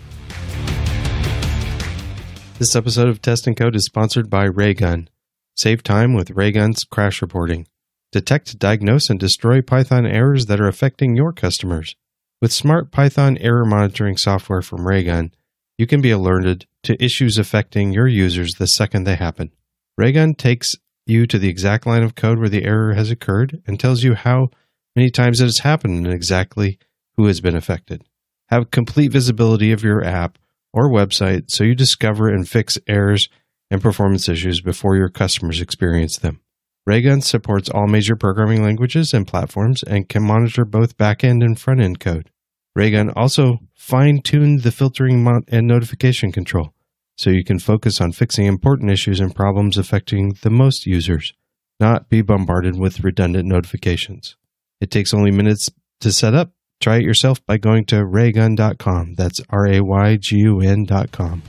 This 2.59 2.75
episode 2.75 3.09
of 3.09 3.21
Test 3.21 3.47
and 3.47 3.55
Code 3.55 3.77
is 3.77 3.85
sponsored 3.85 4.31
by 4.31 4.45
Raygun. 4.45 5.11
Save 5.57 5.83
time 5.83 6.15
with 6.15 6.31
Raygun's 6.31 6.85
crash 6.85 7.21
reporting. 7.21 7.69
Detect, 8.13 8.59
diagnose, 8.59 9.11
and 9.11 9.21
destroy 9.21 9.61
Python 9.61 10.07
errors 10.07 10.47
that 10.47 10.59
are 10.59 10.67
affecting 10.67 11.15
your 11.15 11.35
customers. 11.35 11.97
With 12.41 12.55
smart 12.55 12.91
Python 12.91 13.37
error 13.43 13.67
monitoring 13.67 14.17
software 14.17 14.63
from 14.63 14.89
Raygun, 14.89 15.33
you 15.77 15.87
can 15.87 16.01
be 16.01 16.11
alerted 16.11 16.65
to 16.85 17.03
issues 17.05 17.37
affecting 17.37 17.93
your 17.93 18.09
users 18.09 18.55
the 18.55 18.67
second 18.67 19.05
they 19.05 19.17
happen. 19.17 19.53
Raygun 19.99 20.35
takes 20.35 20.75
you 21.05 21.27
to 21.27 21.39
the 21.39 21.51
exact 21.51 21.85
line 21.85 22.03
of 22.03 22.15
code 22.15 22.39
where 22.39 22.49
the 22.49 22.65
error 22.65 22.95
has 22.95 23.11
occurred 23.11 23.63
and 23.67 23.79
tells 23.79 24.03
you 24.03 24.15
how 24.15 24.49
many 24.95 25.11
times 25.11 25.43
it 25.43 25.45
has 25.45 25.59
happened 25.59 26.07
and 26.07 26.15
exactly 26.15 26.79
who 27.19 27.27
has 27.27 27.43
been 27.43 27.55
affected. 27.55 28.03
Have 28.47 28.71
complete 28.71 29.13
visibility 29.13 29.73
of 29.73 29.83
your 29.83 30.03
app 30.03 30.39
or 30.77 30.91
website 30.91 31.51
so 31.51 31.65
you 31.65 31.75
discover 31.75 32.29
and 32.29 32.47
fix 32.47 32.79
errors 32.87 33.29
and 33.71 33.81
performance 33.81 34.29
issues 34.29 34.61
before 34.61 34.95
your 34.95 35.09
customers 35.09 35.61
experience 35.61 36.19
them. 36.19 36.41
Raygun 36.87 37.23
supports 37.23 37.71
all 37.71 37.89
major 37.89 38.15
programming 38.15 38.63
languages 38.63 39.13
and 39.13 39.27
platforms 39.27 39.83
and 39.83 40.09
can 40.09 40.23
monitor 40.23 40.65
both 40.65 40.99
backend 40.99 41.43
and 41.43 41.59
front 41.59 41.81
end 41.81 41.99
code. 41.99 42.31
Raygun 42.77 43.11
also 43.11 43.59
fine 43.75 44.21
tuned 44.21 44.63
the 44.63 44.71
filtering 44.71 45.27
and 45.49 45.67
notification 45.67 46.31
control 46.31 46.75
so 47.17 47.31
you 47.31 47.43
can 47.43 47.59
focus 47.59 48.01
on 48.01 48.13
fixing 48.13 48.45
important 48.45 48.91
issues 48.91 49.19
and 49.19 49.35
problems 49.35 49.79
affecting 49.79 50.37
the 50.43 50.51
most 50.51 50.85
users, 50.85 51.33
not 51.81 52.11
be 52.11 52.21
bombarded 52.21 52.79
with 52.79 53.03
redundant 53.03 53.49
notifications. 53.49 54.37
It 54.81 54.91
takes 54.91 55.15
only 55.15 55.31
minutes 55.31 55.71
to 56.01 56.13
set 56.13 56.35
up. 56.35 56.53
Try 56.81 56.97
it 56.97 57.03
yourself 57.03 57.45
by 57.47 57.59
going 57.59 57.85
to 57.87 58.05
raygun.com. 58.05 59.15
That's 59.15 59.41
R 59.51 59.67
A 59.67 59.81
Y 59.81 60.17
G 60.17 60.37
U 60.39 60.61
N.com. 60.61 61.43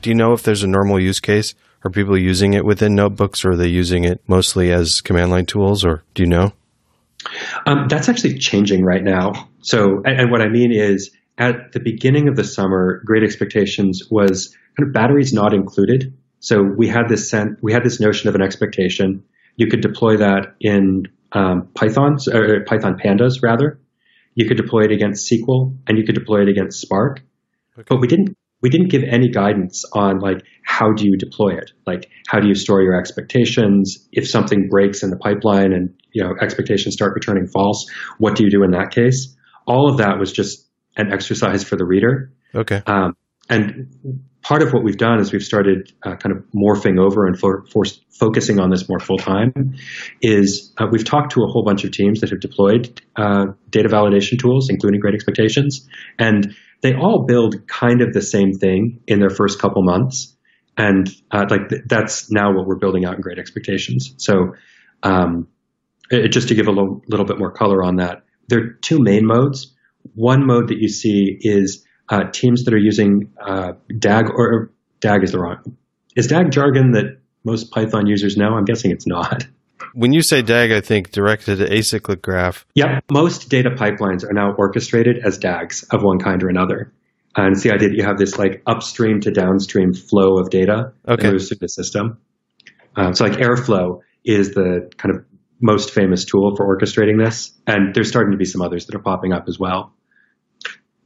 Do 0.00 0.10
you 0.10 0.14
know 0.14 0.32
if 0.32 0.42
there's 0.42 0.62
a 0.62 0.68
normal 0.68 1.00
use 1.00 1.20
case 1.20 1.54
are 1.84 1.90
people 1.90 2.16
using 2.16 2.54
it 2.54 2.64
within 2.64 2.94
notebooks 2.94 3.44
or 3.44 3.52
are 3.52 3.56
they 3.56 3.68
using 3.68 4.04
it 4.04 4.20
mostly 4.26 4.72
as 4.72 5.00
command 5.00 5.30
line 5.30 5.46
tools 5.46 5.84
or 5.84 6.04
do 6.14 6.22
you 6.22 6.28
know? 6.28 6.52
Um, 7.66 7.86
that's 7.88 8.08
actually 8.08 8.38
changing 8.38 8.84
right 8.84 9.02
now. 9.02 9.48
So, 9.62 10.02
and, 10.04 10.20
and, 10.20 10.30
what 10.30 10.42
I 10.42 10.48
mean 10.48 10.72
is 10.72 11.12
at 11.38 11.72
the 11.72 11.80
beginning 11.80 12.28
of 12.28 12.36
the 12.36 12.44
summer, 12.44 13.02
Great 13.04 13.22
Expectations 13.22 14.08
was 14.10 14.56
kind 14.76 14.88
of 14.88 14.92
batteries 14.92 15.32
not 15.32 15.54
included. 15.54 16.16
So 16.40 16.62
we 16.62 16.88
had 16.88 17.08
this 17.08 17.30
sen- 17.30 17.58
we 17.62 17.72
had 17.72 17.84
this 17.84 18.00
notion 18.00 18.28
of 18.28 18.34
an 18.34 18.42
expectation. 18.42 19.22
You 19.56 19.68
could 19.68 19.82
deploy 19.82 20.16
that 20.16 20.54
in 20.60 21.04
um, 21.32 21.68
Python 21.74 22.16
or 22.32 22.64
Python 22.64 22.96
pandas 23.02 23.42
rather. 23.42 23.80
You 24.34 24.48
could 24.48 24.56
deploy 24.56 24.84
it 24.84 24.92
against 24.92 25.30
SQL 25.30 25.76
and 25.86 25.98
you 25.98 26.04
could 26.04 26.14
deploy 26.14 26.42
it 26.42 26.48
against 26.48 26.80
Spark. 26.80 27.20
Okay. 27.78 27.86
But 27.88 28.00
we 28.00 28.08
didn't 28.08 28.36
we 28.62 28.70
didn't 28.70 28.88
give 28.88 29.02
any 29.02 29.28
guidance 29.28 29.84
on 29.92 30.20
like 30.20 30.42
how 30.64 30.92
do 30.92 31.04
you 31.04 31.16
deploy 31.18 31.50
it 31.50 31.72
like 31.86 32.08
how 32.28 32.40
do 32.40 32.48
you 32.48 32.54
store 32.54 32.80
your 32.80 32.98
expectations 32.98 34.08
if 34.12 34.28
something 34.28 34.68
breaks 34.70 35.02
in 35.02 35.10
the 35.10 35.16
pipeline 35.16 35.72
and 35.72 35.94
you 36.12 36.22
know 36.22 36.34
expectations 36.40 36.94
start 36.94 37.12
returning 37.14 37.46
false 37.46 37.84
what 38.18 38.36
do 38.36 38.44
you 38.44 38.50
do 38.50 38.62
in 38.62 38.70
that 38.70 38.90
case 38.90 39.36
all 39.66 39.90
of 39.90 39.98
that 39.98 40.18
was 40.18 40.32
just 40.32 40.66
an 40.96 41.12
exercise 41.12 41.64
for 41.64 41.76
the 41.76 41.84
reader 41.84 42.32
okay 42.54 42.82
um, 42.86 43.14
and 43.52 44.24
part 44.42 44.62
of 44.62 44.72
what 44.72 44.82
we've 44.82 44.96
done 44.96 45.20
is 45.20 45.32
we've 45.32 45.42
started 45.42 45.92
uh, 46.02 46.16
kind 46.16 46.36
of 46.36 46.44
morphing 46.52 46.98
over 46.98 47.26
and 47.26 47.38
for, 47.38 47.64
for 47.66 47.84
focusing 48.10 48.58
on 48.58 48.70
this 48.70 48.88
more 48.88 48.98
full 48.98 49.18
time 49.18 49.76
is 50.20 50.72
uh, 50.78 50.86
we've 50.90 51.04
talked 51.04 51.32
to 51.32 51.42
a 51.42 51.46
whole 51.46 51.64
bunch 51.64 51.84
of 51.84 51.92
teams 51.92 52.20
that 52.20 52.30
have 52.30 52.40
deployed 52.40 53.00
uh, 53.16 53.46
data 53.70 53.88
validation 53.88 54.38
tools 54.38 54.68
including 54.68 54.98
great 54.98 55.14
expectations 55.14 55.88
and 56.18 56.54
they 56.82 56.94
all 56.94 57.24
build 57.26 57.66
kind 57.68 58.02
of 58.02 58.12
the 58.12 58.20
same 58.20 58.52
thing 58.52 59.00
in 59.06 59.20
their 59.20 59.30
first 59.30 59.60
couple 59.60 59.82
months. 59.82 60.36
And 60.76 61.08
uh, 61.30 61.46
like 61.48 61.68
th- 61.68 61.82
that's 61.86 62.30
now 62.30 62.52
what 62.52 62.66
we're 62.66 62.78
building 62.78 63.04
out 63.04 63.14
in 63.14 63.20
Great 63.20 63.38
Expectations. 63.38 64.14
So 64.18 64.54
um, 65.02 65.48
it, 66.10 66.28
just 66.28 66.48
to 66.48 66.54
give 66.54 66.66
a 66.66 66.70
little, 66.70 67.02
little, 67.08 67.26
bit 67.26 67.38
more 67.38 67.52
color 67.52 67.84
on 67.84 67.96
that, 67.96 68.24
there 68.48 68.58
are 68.58 68.72
two 68.80 68.98
main 69.00 69.26
modes. 69.26 69.74
One 70.14 70.44
mode 70.44 70.68
that 70.68 70.78
you 70.78 70.88
see 70.88 71.38
is 71.40 71.86
uh, 72.12 72.30
teams 72.30 72.64
that 72.64 72.74
are 72.74 72.78
using 72.78 73.32
uh, 73.40 73.72
DAG 73.98 74.26
or, 74.28 74.52
or 74.52 74.72
DAG 75.00 75.24
is 75.24 75.32
the 75.32 75.38
wrong. 75.38 75.76
Is 76.14 76.26
DAG 76.26 76.50
jargon 76.50 76.92
that 76.92 77.18
most 77.42 77.70
Python 77.70 78.06
users 78.06 78.36
know? 78.36 78.54
I'm 78.54 78.66
guessing 78.66 78.90
it's 78.90 79.06
not. 79.06 79.46
When 79.94 80.12
you 80.12 80.20
say 80.20 80.42
DAG, 80.42 80.72
I 80.72 80.82
think 80.82 81.10
directed 81.10 81.58
acyclic 81.60 82.20
graph. 82.20 82.66
Yep. 82.74 83.04
Most 83.10 83.48
data 83.48 83.70
pipelines 83.70 84.24
are 84.24 84.32
now 84.32 84.54
orchestrated 84.56 85.24
as 85.24 85.38
DAGs 85.38 85.84
of 85.84 86.02
one 86.02 86.18
kind 86.18 86.42
or 86.42 86.48
another. 86.48 86.92
And 87.34 87.54
it's 87.54 87.62
the 87.62 87.72
idea 87.72 87.88
that 87.88 87.96
you 87.96 88.04
have 88.04 88.18
this 88.18 88.38
like 88.38 88.62
upstream 88.66 89.20
to 89.22 89.30
downstream 89.30 89.94
flow 89.94 90.36
of 90.36 90.50
data 90.50 90.92
okay. 91.08 91.22
that 91.22 91.32
moves 91.32 91.48
through 91.48 91.58
the 91.60 91.68
system. 91.68 92.18
Um, 92.94 93.14
so 93.14 93.24
like 93.24 93.38
Airflow 93.38 94.00
is 94.22 94.50
the 94.50 94.90
kind 94.98 95.16
of 95.16 95.24
most 95.62 95.92
famous 95.92 96.26
tool 96.26 96.54
for 96.56 96.76
orchestrating 96.76 97.22
this. 97.22 97.52
And 97.66 97.94
there's 97.94 98.08
starting 98.08 98.32
to 98.32 98.38
be 98.38 98.44
some 98.44 98.60
others 98.60 98.84
that 98.86 98.94
are 98.94 99.02
popping 99.02 99.32
up 99.32 99.44
as 99.48 99.58
well. 99.58 99.94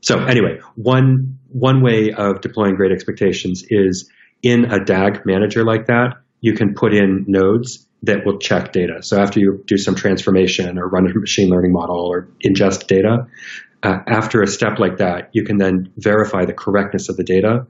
So 0.06 0.20
anyway, 0.20 0.60
one, 0.76 1.40
one 1.48 1.82
way 1.82 2.12
of 2.12 2.40
deploying 2.40 2.76
great 2.76 2.92
expectations 2.92 3.64
is 3.68 4.08
in 4.40 4.66
a 4.66 4.84
DAG 4.84 5.22
manager 5.26 5.64
like 5.64 5.86
that, 5.86 6.18
you 6.40 6.54
can 6.54 6.74
put 6.74 6.94
in 6.94 7.24
nodes 7.26 7.88
that 8.04 8.18
will 8.24 8.38
check 8.38 8.70
data. 8.70 9.02
So 9.02 9.20
after 9.20 9.40
you 9.40 9.64
do 9.66 9.76
some 9.76 9.96
transformation 9.96 10.78
or 10.78 10.88
run 10.88 11.10
a 11.10 11.18
machine 11.18 11.48
learning 11.50 11.72
model 11.72 12.06
or 12.06 12.28
ingest 12.46 12.86
data, 12.86 13.26
uh, 13.82 13.98
after 14.06 14.42
a 14.42 14.46
step 14.46 14.78
like 14.78 14.98
that, 14.98 15.30
you 15.32 15.42
can 15.42 15.56
then 15.56 15.92
verify 15.96 16.44
the 16.44 16.52
correctness 16.52 17.08
of 17.08 17.16
the 17.16 17.24
data 17.24 17.66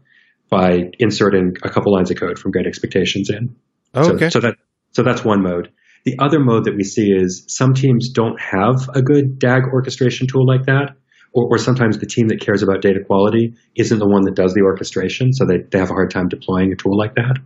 by 0.50 0.90
inserting 0.98 1.56
a 1.62 1.70
couple 1.70 1.94
lines 1.94 2.10
of 2.10 2.18
code 2.18 2.38
from 2.38 2.50
Great 2.50 2.66
Expectations 2.66 3.30
in. 3.30 3.56
Oh, 3.94 4.12
okay. 4.12 4.28
So, 4.28 4.40
so 4.40 4.46
that 4.48 4.56
so 4.92 5.02
that's 5.02 5.24
one 5.24 5.42
mode. 5.42 5.72
The 6.04 6.18
other 6.18 6.38
mode 6.38 6.64
that 6.64 6.76
we 6.76 6.84
see 6.84 7.12
is 7.12 7.44
some 7.48 7.72
teams 7.72 8.10
don't 8.10 8.38
have 8.38 8.90
a 8.94 9.00
good 9.00 9.38
DAG 9.38 9.62
orchestration 9.72 10.26
tool 10.26 10.46
like 10.46 10.66
that, 10.66 10.96
or, 11.36 11.54
or, 11.54 11.58
sometimes 11.58 11.98
the 11.98 12.06
team 12.06 12.28
that 12.28 12.40
cares 12.40 12.62
about 12.62 12.80
data 12.80 13.00
quality 13.04 13.54
isn't 13.76 13.98
the 13.98 14.08
one 14.08 14.22
that 14.22 14.34
does 14.34 14.54
the 14.54 14.62
orchestration, 14.62 15.32
so 15.32 15.44
they, 15.44 15.58
they 15.58 15.78
have 15.78 15.90
a 15.90 15.92
hard 15.92 16.10
time 16.10 16.28
deploying 16.28 16.72
a 16.72 16.76
tool 16.76 16.96
like 16.96 17.14
that. 17.14 17.36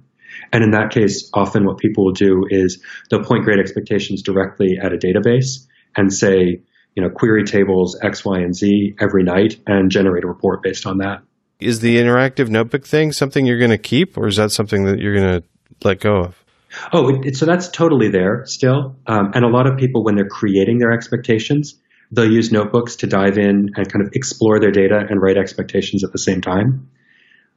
And 0.52 0.64
in 0.64 0.70
that 0.70 0.90
case, 0.90 1.28
often 1.34 1.64
what 1.64 1.78
people 1.78 2.04
will 2.04 2.12
do 2.12 2.44
is 2.48 2.82
they'll 3.10 3.24
point 3.24 3.44
great 3.44 3.58
expectations 3.58 4.22
directly 4.22 4.78
at 4.80 4.92
a 4.92 4.96
database 4.96 5.66
and 5.96 6.12
say, 6.12 6.60
you 6.94 7.02
know, 7.02 7.10
query 7.10 7.44
tables 7.44 7.98
X, 8.02 8.24
Y, 8.24 8.38
and 8.38 8.54
Z 8.54 8.94
every 9.00 9.22
night 9.22 9.60
and 9.66 9.90
generate 9.90 10.24
a 10.24 10.28
report 10.28 10.62
based 10.62 10.86
on 10.86 10.98
that. 10.98 11.22
Is 11.60 11.80
the 11.80 11.96
interactive 11.98 12.48
notebook 12.48 12.86
thing 12.86 13.12
something 13.12 13.44
you're 13.44 13.58
going 13.58 13.70
to 13.70 13.78
keep, 13.78 14.16
or 14.16 14.26
is 14.26 14.36
that 14.36 14.50
something 14.50 14.84
that 14.84 14.98
you're 14.98 15.14
going 15.14 15.40
to 15.40 15.44
let 15.84 16.00
go 16.00 16.16
of? 16.16 16.44
Oh, 16.92 17.08
it, 17.08 17.26
it, 17.26 17.36
so 17.36 17.44
that's 17.46 17.68
totally 17.68 18.08
there 18.08 18.44
still. 18.46 18.96
Um, 19.06 19.32
and 19.34 19.44
a 19.44 19.48
lot 19.48 19.66
of 19.66 19.76
people, 19.76 20.04
when 20.04 20.14
they're 20.14 20.28
creating 20.28 20.78
their 20.78 20.92
expectations, 20.92 21.79
they'll 22.10 22.30
use 22.30 22.50
notebooks 22.50 22.96
to 22.96 23.06
dive 23.06 23.38
in 23.38 23.70
and 23.74 23.92
kind 23.92 24.04
of 24.04 24.12
explore 24.14 24.60
their 24.60 24.72
data 24.72 25.04
and 25.08 25.20
write 25.20 25.36
expectations 25.36 26.04
at 26.04 26.12
the 26.12 26.18
same 26.18 26.40
time. 26.40 26.90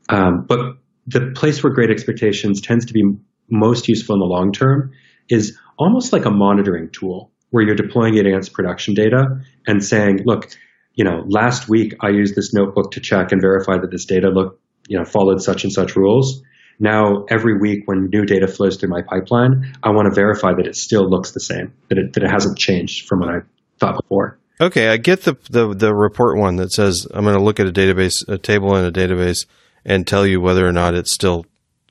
Um, 0.10 0.46
but 0.48 0.78
the 1.08 1.32
place 1.36 1.64
where 1.64 1.74
great 1.74 1.90
expectations 1.90 2.62
tends 2.62 2.86
to 2.86 2.94
be 2.94 3.04
most 3.50 3.88
useful 3.88 4.16
in 4.16 4.20
the 4.20 4.26
long 4.26 4.52
term 4.52 4.92
is 5.30 5.58
almost 5.78 6.14
like 6.14 6.26
a 6.26 6.32
monitoring 6.32 6.90
tool 6.92 7.32
where 7.50 7.64
you're 7.64 7.76
deploying 7.76 8.16
it 8.16 8.26
against 8.26 8.54
production 8.54 8.94
data 8.94 9.42
and 9.68 9.84
saying, 9.84 10.20
look, 10.26 10.50
you 10.96 11.04
know, 11.04 11.24
last 11.28 11.70
week 11.70 11.96
I 12.02 12.10
used 12.10 12.36
this 12.36 12.54
notebook 12.54 12.92
to 12.92 13.00
check 13.00 13.32
and 13.32 13.42
verify 13.42 13.78
that 13.80 13.92
this 13.92 14.06
data 14.06 14.30
looked, 14.30 14.62
you 14.88 14.98
know, 14.98 15.06
followed 15.06 15.42
such 15.42 15.64
and 15.64 15.72
such 15.72 15.96
rules. 15.96 16.42
Now, 16.80 17.26
every 17.30 17.58
week 17.60 17.84
when 17.86 18.10
new 18.12 18.26
data 18.26 18.48
flows 18.48 18.78
through 18.78 18.90
my 18.90 19.02
pipeline, 19.08 19.76
I 19.84 19.92
want 19.92 20.08
to 20.08 20.16
verify 20.16 20.54
that 20.58 20.66
it 20.66 20.76
still 20.76 21.08
looks 21.08 21.32
the 21.32 21.40
same, 21.40 21.74
that 21.90 21.98
it, 21.98 22.14
that 22.14 22.24
it 22.24 22.32
hasn't 22.32 22.58
changed 22.58 23.08
from 23.08 23.20
what 23.20 23.30
I 23.30 23.40
thought 23.80 24.02
before. 24.02 24.40
Okay, 24.62 24.90
I 24.90 24.98
get 24.98 25.24
the, 25.24 25.36
the, 25.50 25.74
the 25.74 25.94
report 25.94 26.38
one 26.38 26.58
that 26.58 26.72
says 26.72 27.08
I'm 27.14 27.24
going 27.24 27.38
to 27.38 27.44
look 27.44 27.60
at 27.60 27.68
a 27.68 27.72
database, 27.72 28.28
a 28.28 28.38
table 28.38 28.76
in 28.76 28.86
a 28.86 28.92
database, 28.92 29.46
and 29.84 30.08
tell 30.08 30.26
you 30.26 30.40
whether 30.40 30.68
or 30.68 30.72
not 30.72 30.94
it 30.94 31.08
still 31.08 31.46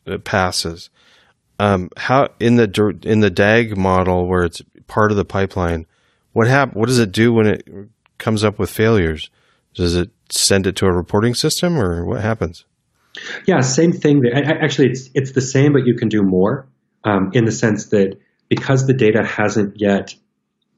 it 0.06 0.24
passes. 0.24 0.90
Um, 1.58 1.90
how 1.96 2.28
in 2.40 2.56
the 2.56 2.98
in 3.02 3.20
the 3.20 3.30
DAG 3.30 3.76
model 3.76 4.26
where 4.26 4.44
it's 4.44 4.62
part 4.86 5.10
of 5.10 5.16
the 5.16 5.24
pipeline, 5.24 5.86
what 6.32 6.48
hap- 6.48 6.74
What 6.74 6.88
does 6.88 6.98
it 6.98 7.12
do 7.12 7.32
when 7.32 7.46
it 7.46 7.68
comes 8.18 8.42
up 8.42 8.58
with 8.58 8.70
failures? 8.70 9.30
Does 9.74 9.94
it 9.96 10.10
send 10.30 10.66
it 10.66 10.76
to 10.76 10.86
a 10.86 10.92
reporting 10.92 11.34
system, 11.34 11.78
or 11.78 12.04
what 12.04 12.20
happens? 12.20 12.64
Yeah, 13.46 13.60
same 13.60 13.92
thing. 13.92 14.22
Actually, 14.26 14.90
it's 14.90 15.10
it's 15.14 15.32
the 15.32 15.40
same, 15.40 15.72
but 15.72 15.86
you 15.86 15.94
can 15.94 16.08
do 16.08 16.22
more 16.22 16.66
um, 17.04 17.30
in 17.34 17.44
the 17.44 17.52
sense 17.52 17.86
that 17.86 18.18
because 18.48 18.86
the 18.86 18.94
data 18.94 19.24
hasn't 19.24 19.80
yet 19.80 20.14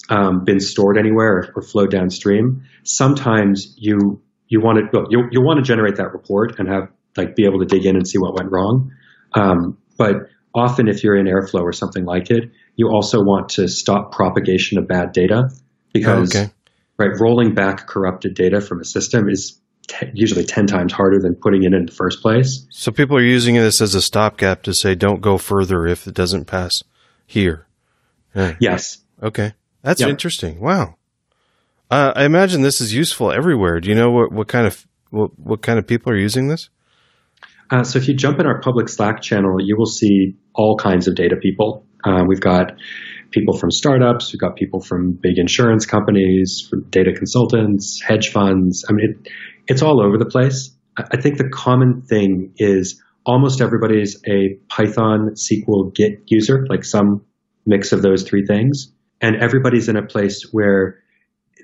um, 0.09 0.45
been 0.45 0.61
stored 0.61 0.99
anywhere 0.99 1.39
or, 1.39 1.53
or, 1.57 1.63
flowed 1.63 1.91
downstream, 1.91 2.65
sometimes 2.83 3.75
you 3.79 4.21
you 4.49 4.61
want 4.61 4.93
to 4.93 5.07
you 5.11 5.25
you 5.31 5.41
want 5.41 5.59
to 5.59 5.63
generate 5.63 5.97
that 5.97 6.13
report 6.13 6.59
and 6.59 6.69
have 6.69 6.89
like 7.17 7.37
be 7.37 7.45
able 7.47 7.61
to 7.61 7.67
dig 7.67 7.87
in 7.87 7.97
and 7.97 8.07
see 8.07 8.19
what 8.19 8.35
went 8.35 8.51
wrong. 8.51 8.93
Um, 9.33 9.79
but 9.97 10.15
often, 10.55 10.89
if 10.89 11.03
you're 11.03 11.17
in 11.17 11.27
Airflow 11.27 11.63
or 11.63 11.73
something 11.73 12.05
like 12.05 12.31
it, 12.31 12.51
you 12.77 12.89
also 12.89 13.19
want 13.21 13.51
to 13.51 13.69
stop 13.69 14.13
propagation 14.13 14.79
of 14.79 14.87
bad 14.87 15.13
data 15.13 15.49
because 15.93 16.35
oh, 16.35 16.41
okay. 16.41 16.53
right 16.99 17.13
rolling 17.19 17.55
back 17.55 17.87
corrupted 17.87 18.35
data 18.35 18.61
from 18.61 18.81
a 18.81 18.85
system 18.85 19.29
is 19.29 19.61
t- 19.87 20.11
usually 20.15 20.45
10 20.45 20.67
times 20.67 20.93
harder 20.93 21.19
than 21.21 21.35
putting 21.35 21.65
it 21.65 21.73
in 21.73 21.87
the 21.87 21.93
first 21.93 22.21
place. 22.21 22.67
So 22.71 22.93
people 22.93 23.17
are 23.17 23.23
using 23.23 23.55
this 23.55 23.81
as 23.81 23.95
a 23.95 24.03
stopgap 24.03 24.63
to 24.65 24.75
say 24.75 24.95
don't 24.95 25.21
go 25.21 25.39
further 25.39 25.87
if 25.87 26.07
it 26.07 26.15
doesn't 26.15 26.47
pass 26.47 26.83
here. 27.27 27.67
Yeah. 28.35 28.57
Yes. 28.61 28.99
Okay. 29.23 29.55
That's 29.85 30.01
interesting. 30.01 30.61
Wow. 30.61 30.97
Uh, 31.91 32.13
I 32.17 32.25
imagine 32.25 32.63
this 32.63 32.81
is 32.81 32.93
useful 32.95 33.31
everywhere. 33.31 33.81
Do 33.81 33.91
you 33.91 33.95
know 33.95 34.11
what, 34.11 34.33
what 34.33 34.49
kind 34.49 34.67
of 34.67 34.87
what, 35.11 35.39
what 35.39 35.63
kind 35.63 35.79
of 35.79 35.87
people 35.87 36.11
are 36.11 36.19
using 36.19 36.49
this? 36.49 36.71
Uh, 37.71 37.85
so 37.85 37.99
if 37.99 38.09
you 38.09 38.15
jump 38.15 38.41
in 38.41 38.47
our 38.47 38.61
public 38.61 38.89
Slack 38.89 39.21
channel, 39.21 39.57
you 39.61 39.77
will 39.77 39.87
see 39.87 40.37
all 40.55 40.77
kinds 40.77 41.07
of 41.07 41.15
data 41.15 41.37
people. 41.41 41.87
Uh, 42.03 42.23
we've 42.27 42.41
got 42.41 42.73
people 43.31 43.57
from 43.57 43.71
startups, 43.71 44.33
we've 44.33 44.41
got 44.41 44.57
people 44.57 44.81
from 44.81 45.13
big 45.13 45.39
insurance 45.39 45.87
companies, 45.87 46.67
from 46.69 46.85
data 46.89 47.13
consultants, 47.13 48.01
hedge 48.03 48.31
funds. 48.31 48.85
I 48.89 48.93
mean, 48.93 49.11
it, 49.11 49.33
it's 49.67 49.83
all 49.83 50.05
over 50.05 50.19
the 50.19 50.27
place. 50.27 50.75
I 50.97 51.21
think 51.21 51.39
the 51.39 51.49
common 51.49 52.03
thing 52.03 52.55
is 52.57 53.03
almost 53.27 53.61
everybody's 53.61 54.21
a 54.27 54.57
Python, 54.69 55.35
SQL, 55.35 55.95
Git 55.95 56.23
user, 56.27 56.67
like 56.69 56.85
some 56.85 57.25
mix 57.67 57.93
of 57.93 58.03
those 58.03 58.23
three 58.23 58.47
things. 58.47 58.93
And 59.21 59.37
everybody's 59.37 59.89
in 59.89 59.97
a 59.97 60.07
place 60.07 60.49
where 60.53 60.99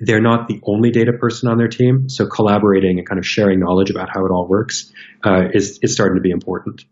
they're 0.01 0.23
not 0.23 0.49
the 0.49 0.61
only 0.65 0.91
data 0.91 1.13
person 1.13 1.49
on 1.49 1.59
their 1.59 1.69
team. 1.69 2.09
So 2.09 2.27
collaborating 2.27 2.99
and 2.99 3.07
kind 3.07 3.19
of 3.19 3.27
sharing 3.27 3.61
knowledge 3.61 3.91
about 3.91 4.09
how 4.13 4.25
it 4.25 4.31
all 4.31 4.49
works 4.49 4.93
uh, 5.25 5.49
is, 5.53 5.79
is 5.83 5.93
starting 5.93 6.17
to 6.17 6.23
be 6.23 6.31
important. 6.31 6.85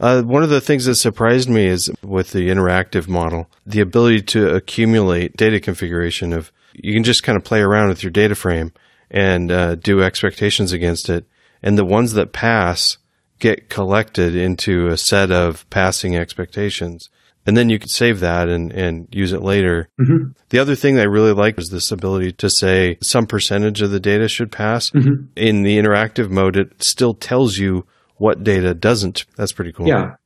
Uh, 0.00 0.22
one 0.22 0.42
of 0.42 0.48
the 0.48 0.62
things 0.62 0.86
that 0.86 0.94
surprised 0.94 1.48
me 1.48 1.66
is 1.66 1.90
with 2.02 2.32
the 2.32 2.48
interactive 2.48 3.06
model, 3.06 3.50
the 3.66 3.80
ability 3.80 4.22
to 4.22 4.54
accumulate 4.54 5.36
data 5.36 5.60
configuration 5.60 6.32
of 6.32 6.50
you 6.72 6.94
can 6.94 7.04
just 7.04 7.22
kind 7.22 7.36
of 7.36 7.44
play 7.44 7.60
around 7.60 7.88
with 7.88 8.02
your 8.02 8.10
data 8.10 8.34
frame 8.34 8.72
and 9.10 9.52
uh, 9.52 9.74
do 9.74 10.00
expectations 10.00 10.72
against 10.72 11.10
it. 11.10 11.26
And 11.62 11.76
the 11.76 11.84
ones 11.84 12.14
that 12.14 12.32
pass 12.32 12.96
get 13.38 13.68
collected 13.68 14.34
into 14.34 14.86
a 14.86 14.96
set 14.96 15.30
of 15.30 15.68
passing 15.70 16.16
expectations. 16.16 17.10
And 17.46 17.56
then 17.56 17.70
you 17.70 17.78
can 17.78 17.88
save 17.88 18.20
that 18.20 18.48
and, 18.48 18.70
and 18.72 19.08
use 19.10 19.32
it 19.32 19.42
later. 19.42 19.88
Mm-hmm. 20.00 20.32
The 20.50 20.58
other 20.58 20.74
thing 20.74 20.98
I 20.98 21.04
really 21.04 21.32
like 21.32 21.58
is 21.58 21.68
this 21.70 21.90
ability 21.90 22.32
to 22.32 22.50
say 22.50 22.98
some 23.02 23.26
percentage 23.26 23.80
of 23.80 23.90
the 23.90 24.00
data 24.00 24.28
should 24.28 24.52
pass. 24.52 24.90
Mm-hmm. 24.90 25.26
In 25.36 25.62
the 25.62 25.78
interactive 25.78 26.30
mode, 26.30 26.56
it 26.56 26.82
still 26.82 27.14
tells 27.14 27.56
you 27.56 27.86
what 28.16 28.44
data 28.44 28.74
doesn't. 28.74 29.24
That's 29.36 29.52
pretty 29.52 29.72
cool. 29.72 29.88
Yeah. 29.88 30.16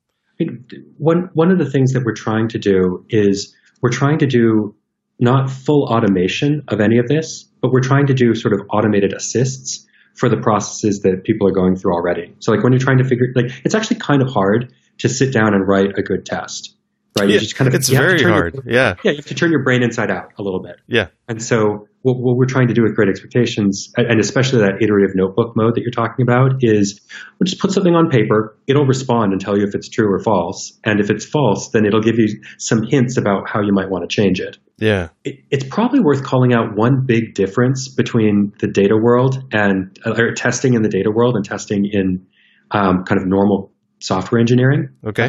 One, 0.99 1.31
one 1.35 1.53
of 1.53 1.59
the 1.59 1.71
things 1.71 1.93
that 1.93 2.03
we're 2.05 2.15
trying 2.15 2.49
to 2.49 2.59
do 2.59 3.07
is 3.09 3.55
we're 3.81 3.93
trying 3.93 4.19
to 4.19 4.27
do 4.27 4.75
not 5.21 5.49
full 5.49 5.85
automation 5.85 6.65
of 6.69 6.81
any 6.81 6.99
of 6.99 7.07
this, 7.07 7.49
but 7.63 7.71
we're 7.71 7.81
trying 7.81 8.09
to 8.09 8.15
do 8.15 8.35
sort 8.35 8.53
of 8.53 8.61
automated 8.71 9.13
assists 9.13 9.87
for 10.15 10.29
the 10.29 10.37
processes 10.37 11.01
that 11.03 11.23
people 11.25 11.47
are 11.47 11.53
going 11.53 11.77
through 11.77 11.93
already. 11.93 12.35
So 12.41 12.53
like 12.53 12.63
when 12.65 12.73
you're 12.73 12.81
trying 12.81 12.99
to 12.99 13.05
figure, 13.05 13.27
like 13.35 13.47
it's 13.65 13.75
actually 13.75 14.01
kind 14.01 14.23
of 14.23 14.29
hard 14.29 14.73
to 14.99 15.09
sit 15.09 15.33
down 15.33 15.55
and 15.55 15.67
write 15.67 15.99
a 15.99 16.03
good 16.03 16.27
test, 16.27 16.74
right? 17.19 17.29
Yeah, 17.29 17.35
you 17.35 17.41
just 17.41 17.57
kind 17.57 17.69
of, 17.69 17.75
it's 17.75 17.89
very 17.89 18.23
hard. 18.23 18.55
Your, 18.55 18.65
yeah. 18.67 18.95
Yeah. 19.05 19.13
You 19.13 19.17
have 19.17 19.27
to 19.27 19.35
turn 19.35 19.51
your 19.51 19.63
brain 19.63 19.83
inside 19.83 20.11
out 20.11 20.33
a 20.39 20.43
little 20.43 20.63
bit. 20.63 20.77
Yeah. 20.87 21.09
And 21.29 21.43
so 21.43 21.89
what, 22.03 22.17
what 22.19 22.37
we're 22.37 22.47
trying 22.47 22.69
to 22.69 22.75
do 22.75 22.83
with 22.83 22.95
great 22.95 23.09
expectations 23.09 23.93
and 23.97 24.21
especially 24.21 24.61
that 24.61 24.83
iterative 24.83 25.15
notebook 25.15 25.57
mode 25.57 25.75
that 25.77 25.83
you're 25.83 25.91
talking 25.91 26.23
about 26.23 26.57
is 26.61 27.01
we'll 27.39 27.47
just 27.47 27.61
put 27.61 27.73
something 27.73 27.95
on 27.95 28.11
paper. 28.11 28.59
It'll 28.67 28.87
respond 28.87 29.33
and 29.33 29.41
tell 29.41 29.57
you 29.57 29.65
if 29.65 29.75
it's 29.75 29.89
true 29.89 30.13
or 30.13 30.19
false. 30.19 30.79
And 30.85 31.01
if 31.01 31.11
it's 31.11 31.25
false, 31.25 31.71
then 31.71 31.87
it'll 31.87 32.03
give 32.03 32.19
you 32.19 32.41
some 32.59 32.83
hints 32.83 33.17
about 33.17 33.49
how 33.49 33.61
you 33.61 33.73
might 33.73 33.91
want 33.91 34.09
to 34.09 34.15
change 34.15 34.41
it. 34.41 34.59
Yeah. 34.79 35.09
It, 35.25 35.45
it's 35.51 35.65
probably 35.65 36.01
worth 36.01 36.25
calling 36.25 36.53
out 36.53 36.77
one 36.77 37.05
big 37.07 37.35
difference 37.35 37.89
between 37.89 38.53
the 38.59 38.67
data 38.67 38.97
world 38.97 39.43
and 39.53 39.99
or 40.05 40.33
testing 40.35 40.75
in 40.75 40.83
the 40.83 40.89
data 40.89 41.11
world 41.11 41.37
and 41.37 41.45
testing 41.45 41.89
in 41.91 42.27
um, 42.71 43.05
kind 43.05 43.21
of 43.21 43.27
normal 43.27 43.73
software 44.05 44.41
engineering. 44.41 44.91
Okay. 45.07 45.29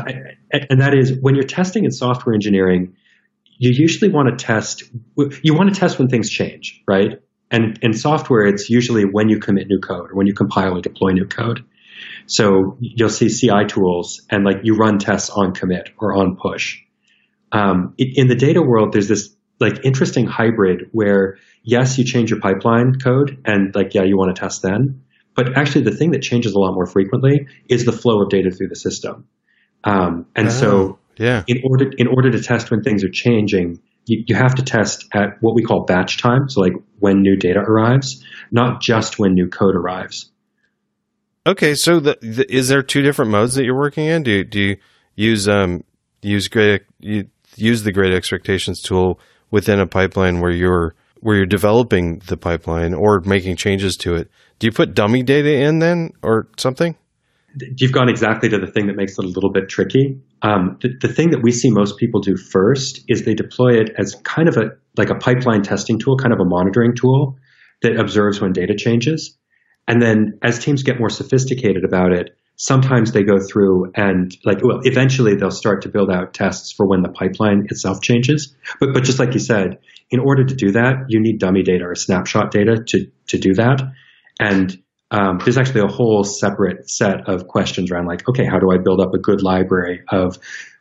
Uh, 0.53 0.59
and 0.69 0.81
that 0.81 0.93
is 0.93 1.13
when 1.21 1.35
you're 1.35 1.45
testing 1.45 1.85
in 1.85 1.91
software 1.91 2.35
engineering, 2.35 2.95
you 3.57 3.71
usually 3.73 4.11
want 4.11 4.37
to 4.37 4.45
test, 4.45 4.83
you 5.43 5.53
want 5.53 5.73
to 5.73 5.79
test 5.79 5.97
when 5.97 6.09
things 6.09 6.29
change, 6.29 6.81
right? 6.87 7.21
And 7.49 7.79
in 7.81 7.93
software, 7.93 8.45
it's 8.45 8.69
usually 8.69 9.05
when 9.05 9.29
you 9.29 9.39
commit 9.39 9.67
new 9.67 9.79
code 9.79 10.11
or 10.11 10.15
when 10.15 10.27
you 10.27 10.33
compile 10.33 10.77
or 10.77 10.81
deploy 10.81 11.11
new 11.11 11.25
code. 11.25 11.63
So 12.27 12.77
you'll 12.81 13.09
see 13.09 13.29
CI 13.29 13.65
tools 13.67 14.23
and 14.29 14.43
like 14.43 14.57
you 14.63 14.75
run 14.75 14.97
tests 14.97 15.29
on 15.29 15.53
commit 15.53 15.89
or 15.97 16.13
on 16.13 16.35
push. 16.35 16.79
Um, 17.51 17.93
in 17.97 18.27
the 18.27 18.35
data 18.35 18.61
world, 18.61 18.91
there's 18.91 19.07
this 19.07 19.33
like 19.59 19.85
interesting 19.85 20.25
hybrid 20.25 20.89
where 20.91 21.37
yes, 21.63 21.97
you 21.97 22.03
change 22.03 22.29
your 22.29 22.41
pipeline 22.41 22.95
code 22.95 23.41
and 23.45 23.73
like, 23.73 23.93
yeah, 23.93 24.03
you 24.03 24.17
want 24.17 24.35
to 24.35 24.39
test 24.39 24.61
then. 24.61 25.04
But 25.35 25.57
actually 25.57 25.83
the 25.83 25.95
thing 25.95 26.11
that 26.11 26.21
changes 26.21 26.53
a 26.53 26.59
lot 26.59 26.73
more 26.73 26.85
frequently 26.85 27.47
is 27.69 27.85
the 27.85 27.91
flow 27.91 28.21
of 28.23 28.29
data 28.29 28.51
through 28.51 28.69
the 28.69 28.75
system. 28.75 29.27
Um, 29.83 30.25
and 30.35 30.47
oh, 30.47 30.51
so 30.51 30.99
yeah. 31.17 31.43
in 31.45 31.61
order, 31.69 31.91
in 31.97 32.07
order 32.07 32.31
to 32.31 32.41
test 32.41 32.71
when 32.71 32.81
things 32.81 33.03
are 33.03 33.11
changing, 33.11 33.81
you, 34.05 34.23
you 34.27 34.35
have 34.35 34.55
to 34.55 34.63
test 34.63 35.07
at 35.13 35.37
what 35.41 35.53
we 35.53 35.63
call 35.63 35.83
batch 35.83 36.17
time. 36.17 36.47
So 36.47 36.61
like 36.61 36.73
when 36.99 37.21
new 37.21 37.35
data 37.35 37.59
arrives, 37.59 38.23
not 38.49 38.81
just 38.81 39.19
when 39.19 39.33
new 39.33 39.49
code 39.49 39.75
arrives. 39.75 40.31
Okay. 41.45 41.75
So 41.75 41.99
the, 41.99 42.17
the, 42.21 42.45
is 42.51 42.69
there 42.69 42.81
two 42.81 43.01
different 43.01 43.31
modes 43.31 43.55
that 43.55 43.65
you're 43.65 43.77
working 43.77 44.05
in? 44.05 44.23
Do 44.23 44.31
you, 44.31 44.43
do 44.45 44.59
you 44.59 44.77
use, 45.15 45.47
um, 45.47 45.83
use 46.21 46.47
great, 46.47 46.83
you 46.99 47.27
use 47.55 47.83
the 47.83 47.91
great 47.91 48.13
expectations 48.13 48.81
tool 48.81 49.19
within 49.51 49.79
a 49.79 49.85
pipeline 49.85 50.39
where 50.39 50.51
you're 50.51 50.95
where 51.25 51.37
you're 51.37 51.47
developing 51.47 52.21
the 52.27 52.37
pipeline 52.37 52.93
or 52.93 53.19
making 53.25 53.55
changes 53.55 53.97
to 53.97 54.13
it, 54.13 54.29
do 54.59 54.67
you 54.67 54.71
put 54.71 54.93
dummy 54.93 55.23
data 55.23 55.51
in 55.51 55.79
then 55.79 56.11
or 56.21 56.47
something? 56.55 56.95
you've 57.77 57.93
gone 57.93 58.09
exactly 58.09 58.49
to 58.49 58.57
the 58.57 58.67
thing 58.67 58.87
that 58.87 58.97
makes 58.97 59.17
it 59.17 59.23
a 59.23 59.27
little 59.27 59.49
bit 59.49 59.69
tricky. 59.69 60.19
Um, 60.41 60.77
the, 60.81 60.89
the 60.99 61.07
thing 61.07 61.29
that 61.31 61.41
we 61.41 61.53
see 61.53 61.69
most 61.71 61.97
people 61.97 62.19
do 62.19 62.35
first 62.35 63.05
is 63.07 63.23
they 63.23 63.33
deploy 63.33 63.79
it 63.79 63.91
as 63.97 64.13
kind 64.23 64.49
of 64.49 64.57
a 64.57 64.71
like 64.97 65.09
a 65.09 65.15
pipeline 65.15 65.61
testing 65.61 65.97
tool, 65.97 66.17
kind 66.17 66.33
of 66.33 66.39
a 66.41 66.45
monitoring 66.45 66.95
tool 66.95 67.37
that 67.81 67.97
observes 67.97 68.41
when 68.41 68.51
data 68.51 68.75
changes. 68.77 69.37
And 69.87 70.01
then 70.01 70.37
as 70.43 70.59
teams 70.59 70.83
get 70.83 70.99
more 70.99 71.09
sophisticated 71.09 71.85
about 71.85 72.11
it, 72.11 72.37
sometimes 72.55 73.11
they 73.11 73.23
go 73.23 73.37
through 73.39 73.91
and 73.95 74.35
like 74.45 74.63
well 74.63 74.79
eventually 74.83 75.35
they'll 75.35 75.51
start 75.51 75.81
to 75.83 75.89
build 75.89 76.09
out 76.09 76.33
tests 76.33 76.71
for 76.71 76.87
when 76.87 77.01
the 77.01 77.09
pipeline 77.09 77.65
itself 77.69 78.01
changes. 78.01 78.55
But 78.79 78.93
but 78.93 79.03
just 79.03 79.19
like 79.19 79.33
you 79.33 79.39
said 79.39 79.79
in 80.09 80.19
order 80.19 80.45
to 80.45 80.55
do 80.55 80.71
that 80.71 81.05
you 81.09 81.19
need 81.19 81.39
dummy 81.39 81.63
data 81.63 81.85
or 81.85 81.95
snapshot 81.95 82.51
data 82.51 82.83
to 82.87 83.07
to 83.27 83.37
do 83.37 83.53
that. 83.55 83.81
And 84.39 84.81
um, 85.11 85.39
there's 85.43 85.57
actually 85.57 85.81
a 85.81 85.91
whole 85.91 86.23
separate 86.23 86.89
set 86.89 87.29
of 87.29 87.47
questions 87.47 87.91
around 87.91 88.07
like 88.07 88.27
okay 88.27 88.45
how 88.45 88.59
do 88.59 88.71
i 88.71 88.77
build 88.77 88.99
up 88.99 89.13
a 89.13 89.19
good 89.19 89.41
library 89.41 90.01
of 90.09 90.37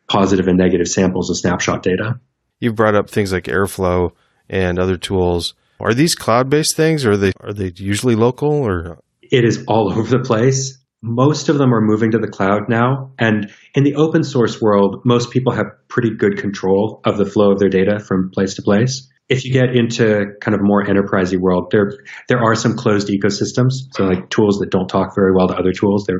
positive 0.08 0.46
and 0.48 0.58
negative 0.58 0.88
samples 0.88 1.30
of 1.30 1.36
snapshot 1.36 1.82
data? 1.82 2.20
You've 2.60 2.76
brought 2.76 2.94
up 2.94 3.10
things 3.10 3.32
like 3.32 3.44
airflow 3.44 4.12
and 4.48 4.78
other 4.78 4.96
tools. 4.96 5.54
Are 5.80 5.92
these 5.92 6.14
cloud-based 6.14 6.76
things 6.76 7.04
or 7.04 7.12
are 7.12 7.16
they 7.16 7.32
are 7.40 7.52
they 7.52 7.72
usually 7.76 8.14
local 8.14 8.52
or? 8.52 8.98
It 9.22 9.44
is 9.44 9.64
all 9.66 9.90
over 9.92 10.18
the 10.18 10.22
place 10.22 10.78
most 11.04 11.50
of 11.50 11.58
them 11.58 11.74
are 11.74 11.82
moving 11.82 12.12
to 12.12 12.18
the 12.18 12.26
cloud 12.26 12.62
now. 12.70 13.12
And 13.18 13.52
in 13.74 13.84
the 13.84 13.96
open 13.96 14.24
source 14.24 14.60
world, 14.60 15.02
most 15.04 15.30
people 15.30 15.52
have 15.52 15.66
pretty 15.86 16.16
good 16.16 16.38
control 16.38 17.02
of 17.04 17.18
the 17.18 17.26
flow 17.26 17.52
of 17.52 17.58
their 17.58 17.68
data 17.68 18.00
from 18.00 18.30
place 18.32 18.54
to 18.54 18.62
place. 18.62 19.10
If 19.28 19.44
you 19.44 19.52
get 19.52 19.76
into 19.76 20.32
kind 20.40 20.54
of 20.54 20.62
more 20.62 20.82
enterprisey 20.82 21.38
world, 21.38 21.70
there 21.70 21.92
there 22.28 22.42
are 22.42 22.54
some 22.54 22.74
closed 22.76 23.08
ecosystems. 23.08 23.72
So 23.92 24.04
like 24.04 24.30
tools 24.30 24.58
that 24.60 24.70
don't 24.70 24.88
talk 24.88 25.14
very 25.14 25.34
well 25.34 25.48
to 25.48 25.54
other 25.54 25.72
tools, 25.72 26.06
they 26.06 26.14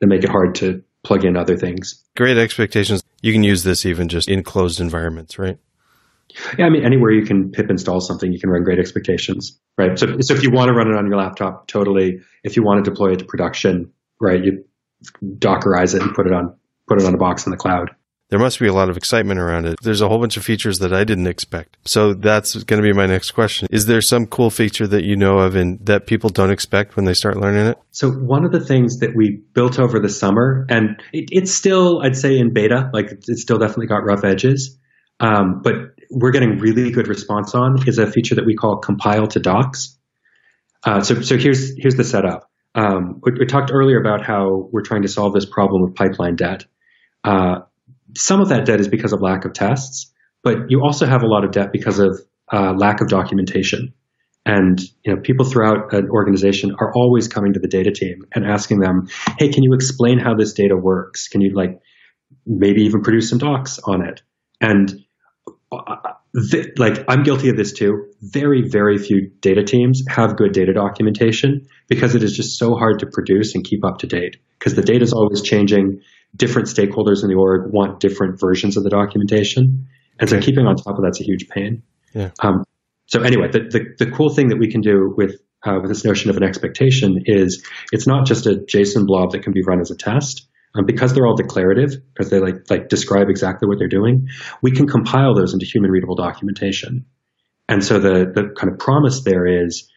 they 0.00 0.06
make 0.06 0.22
it 0.22 0.30
hard 0.30 0.54
to 0.56 0.82
plug 1.02 1.24
in 1.24 1.36
other 1.36 1.56
things. 1.56 2.04
Great 2.16 2.38
expectations. 2.38 3.02
You 3.22 3.32
can 3.32 3.42
use 3.42 3.64
this 3.64 3.84
even 3.84 4.08
just 4.08 4.28
in 4.28 4.44
closed 4.44 4.80
environments, 4.80 5.40
right? 5.40 5.58
Yeah, 6.56 6.66
I 6.66 6.70
mean, 6.70 6.84
anywhere 6.84 7.10
you 7.10 7.24
can 7.24 7.50
pip 7.50 7.68
install 7.68 8.00
something, 8.00 8.32
you 8.32 8.38
can 8.38 8.50
run 8.50 8.62
great 8.62 8.78
expectations, 8.78 9.58
right? 9.76 9.98
So, 9.98 10.20
so 10.20 10.34
if 10.34 10.44
you 10.44 10.52
want 10.52 10.68
to 10.68 10.74
run 10.74 10.88
it 10.88 10.96
on 10.96 11.06
your 11.08 11.16
laptop, 11.16 11.66
totally. 11.66 12.20
If 12.44 12.56
you 12.56 12.62
want 12.62 12.84
to 12.84 12.88
deploy 12.88 13.12
it 13.12 13.18
to 13.18 13.24
production, 13.24 13.92
right? 14.20 14.42
You 14.42 14.64
Dockerize 15.24 15.94
it 15.94 16.02
and 16.02 16.14
put 16.14 16.26
it 16.26 16.32
on 16.32 16.54
put 16.86 17.00
it 17.00 17.06
on 17.06 17.14
a 17.14 17.18
box 17.18 17.46
in 17.46 17.50
the 17.50 17.56
cloud. 17.56 17.90
There 18.28 18.38
must 18.38 18.60
be 18.60 18.68
a 18.68 18.72
lot 18.72 18.88
of 18.88 18.96
excitement 18.96 19.40
around 19.40 19.66
it. 19.66 19.78
There's 19.82 20.02
a 20.02 20.08
whole 20.08 20.20
bunch 20.20 20.36
of 20.36 20.44
features 20.44 20.78
that 20.78 20.92
I 20.92 21.02
didn't 21.02 21.26
expect. 21.26 21.78
So 21.84 22.14
that's 22.14 22.62
going 22.62 22.80
to 22.80 22.86
be 22.86 22.92
my 22.92 23.06
next 23.06 23.32
question. 23.32 23.66
Is 23.72 23.86
there 23.86 24.00
some 24.00 24.26
cool 24.26 24.50
feature 24.50 24.86
that 24.86 25.04
you 25.04 25.16
know 25.16 25.38
of 25.38 25.56
and 25.56 25.84
that 25.86 26.06
people 26.06 26.30
don't 26.30 26.50
expect 26.50 26.94
when 26.94 27.06
they 27.06 27.14
start 27.14 27.36
learning 27.36 27.66
it? 27.66 27.78
So 27.90 28.10
one 28.10 28.44
of 28.44 28.52
the 28.52 28.60
things 28.60 28.98
that 28.98 29.16
we 29.16 29.42
built 29.52 29.80
over 29.80 29.98
the 29.98 30.08
summer, 30.08 30.64
and 30.68 31.02
it, 31.12 31.30
it's 31.32 31.52
still, 31.52 32.02
I'd 32.02 32.16
say, 32.16 32.38
in 32.38 32.52
beta, 32.52 32.90
like 32.92 33.10
it's 33.10 33.42
still 33.42 33.58
definitely 33.58 33.88
got 33.88 34.04
rough 34.04 34.22
edges, 34.22 34.78
um, 35.18 35.60
but 35.64 35.74
we're 36.10 36.30
getting 36.30 36.58
really 36.58 36.92
good 36.92 37.08
response 37.08 37.54
on, 37.54 37.88
is 37.88 37.98
a 37.98 38.06
feature 38.06 38.36
that 38.36 38.46
we 38.46 38.54
call 38.54 38.78
compile 38.78 39.26
to 39.28 39.40
docs. 39.40 39.98
Uh, 40.84 41.00
so, 41.00 41.20
so 41.20 41.36
here's 41.36 41.74
here's 41.78 41.96
the 41.96 42.04
setup. 42.04 42.49
Um, 42.74 43.20
we, 43.22 43.32
we, 43.40 43.46
talked 43.46 43.70
earlier 43.72 44.00
about 44.00 44.24
how 44.24 44.68
we're 44.70 44.82
trying 44.82 45.02
to 45.02 45.08
solve 45.08 45.32
this 45.34 45.46
problem 45.46 45.82
of 45.82 45.94
pipeline 45.94 46.36
debt. 46.36 46.66
Uh, 47.24 47.60
some 48.16 48.40
of 48.40 48.50
that 48.50 48.64
debt 48.64 48.80
is 48.80 48.88
because 48.88 49.12
of 49.12 49.20
lack 49.20 49.44
of 49.44 49.52
tests, 49.52 50.12
but 50.42 50.70
you 50.70 50.82
also 50.82 51.06
have 51.06 51.22
a 51.22 51.26
lot 51.26 51.44
of 51.44 51.50
debt 51.50 51.72
because 51.72 51.98
of 51.98 52.20
uh, 52.52 52.72
lack 52.72 53.00
of 53.00 53.08
documentation. 53.08 53.94
And 54.46 54.80
you 55.04 55.14
know, 55.14 55.20
people 55.20 55.44
throughout 55.44 55.92
an 55.92 56.08
organization 56.10 56.74
are 56.78 56.92
always 56.94 57.28
coming 57.28 57.52
to 57.52 57.60
the 57.60 57.68
data 57.68 57.90
team 57.90 58.24
and 58.34 58.46
asking 58.46 58.80
them, 58.80 59.08
"Hey, 59.38 59.50
can 59.50 59.62
you 59.62 59.74
explain 59.74 60.18
how 60.18 60.34
this 60.34 60.54
data 60.54 60.76
works? 60.76 61.28
Can 61.28 61.40
you 61.40 61.54
like 61.54 61.80
maybe 62.46 62.82
even 62.82 63.02
produce 63.02 63.28
some 63.28 63.38
docs 63.38 63.78
on 63.84 64.06
it?" 64.06 64.22
And 64.60 65.04
uh, 65.70 65.96
th- 66.50 66.78
like 66.78 67.04
I'm 67.08 67.22
guilty 67.22 67.48
of 67.48 67.56
this 67.56 67.72
too. 67.72 68.06
Very, 68.20 68.68
very 68.68 68.98
few 68.98 69.30
data 69.40 69.62
teams 69.62 70.02
have 70.08 70.36
good 70.36 70.52
data 70.52 70.72
documentation 70.72 71.66
because 71.88 72.14
it 72.14 72.22
is 72.22 72.36
just 72.36 72.58
so 72.58 72.74
hard 72.74 73.00
to 73.00 73.06
produce 73.06 73.54
and 73.54 73.64
keep 73.64 73.84
up 73.84 73.98
to 73.98 74.06
date 74.06 74.36
because 74.58 74.74
the 74.74 74.82
data 74.82 75.02
is 75.02 75.12
always 75.12 75.42
changing. 75.42 76.00
Different 76.36 76.68
stakeholders 76.68 77.24
in 77.24 77.28
the 77.28 77.34
org 77.34 77.72
want 77.72 77.98
different 77.98 78.38
versions 78.38 78.76
of 78.76 78.84
the 78.84 78.90
documentation. 78.90 79.88
And 80.20 80.30
so 80.30 80.38
keeping 80.38 80.64
on 80.64 80.76
top 80.76 80.96
of 80.96 81.02
that's 81.02 81.20
a 81.20 81.24
huge 81.24 81.48
pain. 81.48 81.82
Yeah. 82.14 82.30
Um, 82.40 82.64
so 83.06 83.22
anyway, 83.22 83.48
the, 83.50 83.60
the, 83.60 84.04
the, 84.04 84.10
cool 84.12 84.32
thing 84.32 84.48
that 84.48 84.58
we 84.58 84.70
can 84.70 84.80
do 84.80 85.12
with, 85.16 85.40
uh, 85.66 85.78
with 85.80 85.90
this 85.90 86.04
notion 86.04 86.30
of 86.30 86.36
an 86.36 86.44
expectation 86.44 87.22
is 87.26 87.66
it's 87.90 88.06
not 88.06 88.26
just 88.26 88.46
a 88.46 88.50
JSON 88.50 89.06
blob 89.06 89.32
that 89.32 89.42
can 89.42 89.52
be 89.52 89.62
run 89.62 89.80
as 89.80 89.90
a 89.90 89.96
test 89.96 90.46
um, 90.74 90.86
because 90.86 91.14
they're 91.14 91.26
all 91.26 91.36
declarative, 91.36 91.90
because 92.12 92.30
they 92.30 92.38
like 92.38 92.70
like 92.70 92.88
describe 92.88 93.28
exactly 93.28 93.68
what 93.68 93.78
they're 93.78 93.88
doing, 93.88 94.28
we 94.62 94.70
can 94.70 94.86
compile 94.86 95.34
those 95.34 95.52
into 95.52 95.66
human 95.66 95.90
readable 95.90 96.14
documentation. 96.14 97.06
And 97.68 97.84
so 97.84 97.98
the 97.98 98.32
the 98.32 98.54
kind 98.56 98.72
of 98.72 98.78
promise 98.78 99.22
there 99.22 99.64
is, 99.64 99.90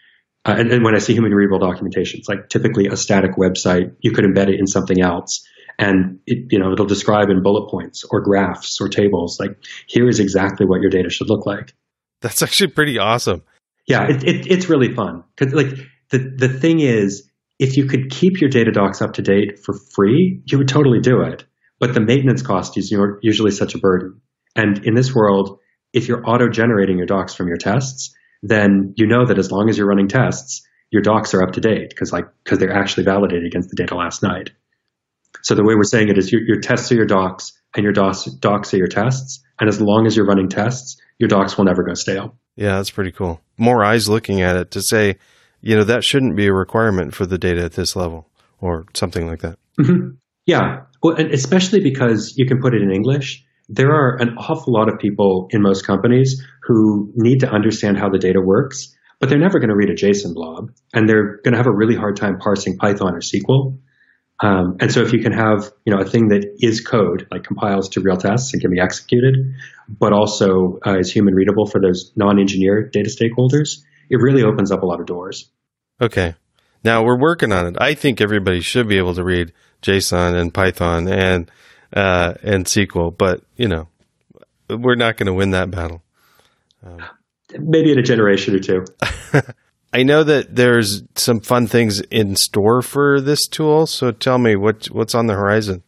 uh, 0.45 0.55
and, 0.57 0.71
and 0.71 0.83
when 0.83 0.95
I 0.95 0.99
say 0.99 1.13
human 1.13 1.31
readable 1.31 1.59
documentation, 1.59 2.19
it's 2.19 2.29
like 2.29 2.49
typically 2.49 2.87
a 2.87 2.97
static 2.97 3.31
website. 3.37 3.95
You 4.01 4.11
could 4.11 4.25
embed 4.25 4.49
it 4.49 4.59
in 4.59 4.67
something 4.67 5.01
else, 5.01 5.47
and 5.77 6.19
it 6.25 6.51
you 6.51 6.59
know 6.59 6.71
it'll 6.71 6.85
describe 6.85 7.29
in 7.29 7.43
bullet 7.43 7.69
points 7.69 8.03
or 8.09 8.21
graphs 8.21 8.79
or 8.81 8.89
tables 8.89 9.37
like 9.39 9.57
here 9.87 10.07
is 10.07 10.19
exactly 10.19 10.65
what 10.65 10.81
your 10.81 10.89
data 10.89 11.09
should 11.09 11.29
look 11.29 11.45
like. 11.45 11.73
That's 12.21 12.41
actually 12.41 12.71
pretty 12.71 12.97
awesome. 12.97 13.43
Yeah, 13.85 14.07
it, 14.07 14.23
it, 14.23 14.47
it's 14.49 14.69
really 14.69 14.93
fun 14.93 15.23
because 15.35 15.53
like 15.53 15.69
the 16.09 16.17
the 16.17 16.49
thing 16.49 16.79
is 16.79 17.29
if 17.63 17.77
you 17.77 17.85
could 17.85 18.09
keep 18.09 18.41
your 18.41 18.49
data 18.49 18.71
docs 18.71 19.01
up 19.01 19.13
to 19.13 19.21
date 19.21 19.57
for 19.57 19.73
free, 19.95 20.41
you 20.45 20.57
would 20.57 20.67
totally 20.67 20.99
do 20.99 21.21
it. 21.21 21.45
But 21.79 21.93
the 21.93 22.01
maintenance 22.01 22.41
cost 22.41 22.77
is 22.77 22.91
usually 23.21 23.51
such 23.51 23.73
a 23.73 23.77
burden. 23.77 24.19
And 24.53 24.85
in 24.85 24.95
this 24.95 25.15
world, 25.15 25.59
if 25.93 26.09
you're 26.09 26.27
auto 26.29 26.49
generating 26.49 26.97
your 26.97 27.07
docs 27.07 27.33
from 27.33 27.47
your 27.47 27.55
tests, 27.55 28.13
then 28.41 28.93
you 28.97 29.07
know 29.07 29.25
that 29.25 29.39
as 29.39 29.49
long 29.49 29.69
as 29.69 29.77
you're 29.77 29.87
running 29.87 30.09
tests, 30.09 30.67
your 30.91 31.01
docs 31.01 31.33
are 31.33 31.41
up 31.41 31.53
to 31.53 31.61
date 31.61 31.89
because 31.89 32.11
like 32.11 32.25
because 32.43 32.59
they're 32.59 32.77
actually 32.77 33.05
validated 33.05 33.45
against 33.45 33.69
the 33.69 33.77
data 33.77 33.95
last 33.95 34.21
night. 34.21 34.49
So 35.41 35.55
the 35.55 35.63
way 35.63 35.73
we're 35.75 35.83
saying 35.83 36.09
it 36.09 36.17
is 36.17 36.33
your, 36.33 36.41
your 36.41 36.59
tests 36.59 36.91
are 36.91 36.95
your 36.95 37.05
docs 37.05 37.53
and 37.75 37.83
your 37.85 37.93
docs, 37.93 38.25
docs 38.25 38.73
are 38.73 38.77
your 38.77 38.87
tests. 38.87 39.41
And 39.57 39.69
as 39.69 39.79
long 39.79 40.05
as 40.05 40.17
you're 40.17 40.25
running 40.25 40.49
tests, 40.49 40.97
your 41.17 41.29
docs 41.29 41.57
will 41.57 41.65
never 41.65 41.83
go 41.83 41.93
stale. 41.93 42.35
Yeah, 42.57 42.75
that's 42.75 42.91
pretty 42.91 43.11
cool. 43.11 43.39
More 43.57 43.85
eyes 43.85 44.09
looking 44.09 44.41
at 44.41 44.57
it 44.57 44.71
to 44.71 44.81
say, 44.81 45.17
you 45.63 45.77
know, 45.77 45.85
that 45.85 46.03
shouldn't 46.03 46.35
be 46.35 46.47
a 46.47 46.53
requirement 46.53 47.15
for 47.15 47.25
the 47.25 47.37
data 47.37 47.63
at 47.63 47.71
this 47.71 47.95
level 47.95 48.27
or 48.59 48.85
something 48.93 49.25
like 49.25 49.39
that. 49.39 49.57
Mm-hmm. 49.79 50.15
Yeah. 50.45 50.81
Well, 51.01 51.15
and 51.15 51.31
especially 51.31 51.79
because 51.79 52.33
you 52.37 52.45
can 52.45 52.59
put 52.61 52.75
it 52.75 52.81
in 52.81 52.91
English. 52.91 53.45
There 53.69 53.91
are 53.91 54.17
an 54.21 54.35
awful 54.37 54.73
lot 54.73 54.91
of 54.91 54.99
people 54.99 55.47
in 55.51 55.61
most 55.61 55.87
companies 55.87 56.45
who 56.63 57.11
need 57.15 57.39
to 57.39 57.49
understand 57.49 57.97
how 57.97 58.09
the 58.09 58.19
data 58.19 58.41
works, 58.43 58.93
but 59.21 59.29
they're 59.29 59.39
never 59.39 59.59
going 59.59 59.69
to 59.69 59.75
read 59.75 59.89
a 59.89 59.95
JSON 59.95 60.33
blob 60.33 60.71
and 60.93 61.07
they're 61.07 61.37
going 61.43 61.53
to 61.53 61.57
have 61.57 61.67
a 61.67 61.73
really 61.73 61.95
hard 61.95 62.17
time 62.17 62.39
parsing 62.39 62.77
Python 62.77 63.15
or 63.15 63.21
SQL. 63.21 63.79
Um, 64.41 64.75
and 64.81 64.91
so 64.91 65.01
if 65.01 65.13
you 65.13 65.19
can 65.19 65.31
have, 65.31 65.71
you 65.85 65.95
know, 65.95 66.01
a 66.01 66.05
thing 66.05 66.27
that 66.27 66.43
is 66.59 66.81
code, 66.81 67.25
like 67.31 67.45
compiles 67.45 67.87
to 67.89 68.01
real 68.01 68.17
tests 68.17 68.51
and 68.51 68.61
can 68.61 68.69
be 68.69 68.81
executed, 68.81 69.35
but 69.87 70.11
also 70.11 70.79
uh, 70.85 70.99
is 70.99 71.09
human 71.09 71.33
readable 71.33 71.65
for 71.65 71.79
those 71.79 72.11
non-engineer 72.17 72.89
data 72.91 73.09
stakeholders, 73.09 73.83
it 74.09 74.17
really 74.17 74.43
opens 74.43 74.71
up 74.71 74.83
a 74.83 74.85
lot 74.85 74.99
of 74.99 75.05
doors. 75.05 75.49
Okay. 76.01 76.35
Now 76.83 77.03
we're 77.03 77.19
working 77.19 77.51
on 77.51 77.67
it. 77.67 77.75
I 77.79 77.93
think 77.93 78.19
everybody 78.19 78.59
should 78.59 78.87
be 78.87 78.97
able 78.97 79.15
to 79.15 79.23
read 79.23 79.53
JSON 79.81 80.35
and 80.35 80.53
Python 80.53 81.07
and 81.07 81.49
uh, 81.93 82.33
and 82.41 82.65
SQL, 82.65 83.15
but 83.15 83.43
you 83.55 83.67
know, 83.67 83.87
we're 84.69 84.95
not 84.95 85.17
going 85.17 85.27
to 85.27 85.33
win 85.33 85.51
that 85.51 85.69
battle. 85.69 86.01
Um, 86.83 87.01
Maybe 87.57 87.91
in 87.91 87.99
a 87.99 88.03
generation 88.03 88.55
or 88.55 88.59
two. 88.59 88.85
I 89.93 90.01
know 90.01 90.23
that 90.23 90.55
there's 90.55 91.03
some 91.15 91.39
fun 91.39 91.67
things 91.67 92.01
in 92.01 92.35
store 92.35 92.81
for 92.81 93.21
this 93.21 93.47
tool. 93.47 93.85
So 93.85 94.11
tell 94.11 94.39
me 94.39 94.55
what 94.55 94.87
what's 94.87 95.13
on 95.13 95.27
the 95.27 95.35
horizon. 95.35 95.83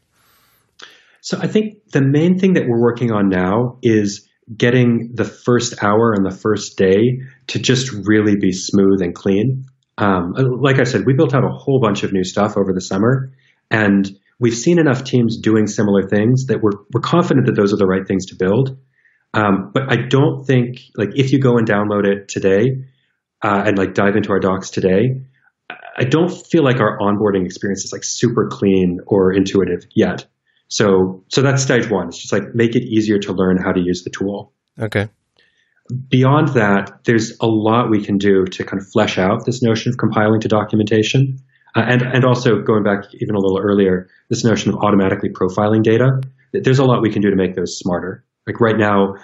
So 1.21 1.39
I 1.41 1.47
think 1.47 1.91
the 1.91 2.01
main 2.01 2.37
thing 2.37 2.53
that 2.53 2.67
we're 2.67 2.79
working 2.79 3.11
on 3.11 3.29
now 3.29 3.79
is 3.81 4.24
getting 4.53 5.11
the 5.13 5.25
first 5.25 5.83
hour 5.83 6.13
and 6.13 6.25
the 6.25 6.35
first 6.35 6.77
day 6.77 7.21
to 7.47 7.59
just 7.59 7.91
really 7.91 8.35
be 8.35 8.51
smooth 8.51 9.01
and 9.01 9.15
clean. 9.15 9.65
Um, 9.97 10.33
like 10.61 10.79
I 10.79 10.83
said, 10.83 11.05
we 11.05 11.13
built 11.13 11.33
out 11.33 11.43
a 11.43 11.49
whole 11.49 11.79
bunch 11.81 12.03
of 12.03 12.13
new 12.13 12.23
stuff 12.23 12.57
over 12.57 12.73
the 12.73 12.81
summer, 12.81 13.31
and 13.71 14.09
we've 14.39 14.55
seen 14.55 14.77
enough 14.77 15.03
teams 15.03 15.39
doing 15.39 15.67
similar 15.67 16.07
things 16.07 16.47
that 16.47 16.61
we're 16.61 16.77
we're 16.93 17.01
confident 17.01 17.47
that 17.47 17.55
those 17.55 17.73
are 17.73 17.77
the 17.77 17.87
right 17.87 18.07
things 18.07 18.27
to 18.27 18.35
build. 18.35 18.77
Um, 19.33 19.71
but 19.73 19.91
I 19.91 20.07
don't 20.07 20.45
think 20.45 20.79
like 20.95 21.09
if 21.15 21.31
you 21.31 21.39
go 21.39 21.57
and 21.57 21.67
download 21.67 22.05
it 22.05 22.27
today 22.29 22.85
uh, 23.41 23.63
and 23.65 23.77
like 23.77 23.93
dive 23.93 24.15
into 24.15 24.31
our 24.31 24.39
docs 24.39 24.69
today, 24.69 25.25
I 25.97 26.03
don't 26.03 26.29
feel 26.29 26.63
like 26.63 26.79
our 26.79 26.97
onboarding 26.99 27.45
experience 27.45 27.85
is 27.85 27.91
like 27.91 28.03
super 28.03 28.47
clean 28.49 28.99
or 29.07 29.33
intuitive 29.33 29.87
yet. 29.93 30.25
So, 30.75 31.23
so 31.29 31.41
that's 31.41 31.63
stage 31.63 31.89
one. 31.89 32.09
It's 32.09 32.17
just 32.17 32.33
like 32.33 32.53
make 32.53 32.75
it 32.75 32.83
easier 32.83 33.17
to 33.19 33.31
learn 33.31 33.55
how 33.55 33.71
to 33.71 33.79
use 33.79 34.03
the 34.03 34.09
tool. 34.09 34.51
Okay. 34.77 35.07
Beyond 36.09 36.49
that, 36.49 37.05
there's 37.05 37.37
a 37.39 37.45
lot 37.45 37.89
we 37.89 38.03
can 38.03 38.17
do 38.17 38.43
to 38.43 38.65
kind 38.65 38.81
of 38.81 38.89
flesh 38.89 39.17
out 39.17 39.45
this 39.45 39.61
notion 39.61 39.93
of 39.93 39.97
compiling 39.97 40.41
to 40.41 40.49
documentation. 40.49 41.39
Uh, 41.77 41.85
and, 41.87 42.01
and 42.01 42.25
also 42.25 42.61
going 42.61 42.83
back 42.83 43.05
even 43.13 43.35
a 43.35 43.39
little 43.39 43.57
earlier, 43.57 44.09
this 44.29 44.43
notion 44.43 44.73
of 44.73 44.79
automatically 44.83 45.29
profiling 45.29 45.81
data, 45.81 46.19
there's 46.51 46.79
a 46.79 46.83
lot 46.83 47.01
we 47.01 47.09
can 47.09 47.21
do 47.21 47.29
to 47.29 47.37
make 47.37 47.55
those 47.55 47.79
smarter. 47.79 48.25
Like 48.45 48.59
right 48.59 48.77
now, 48.77 49.15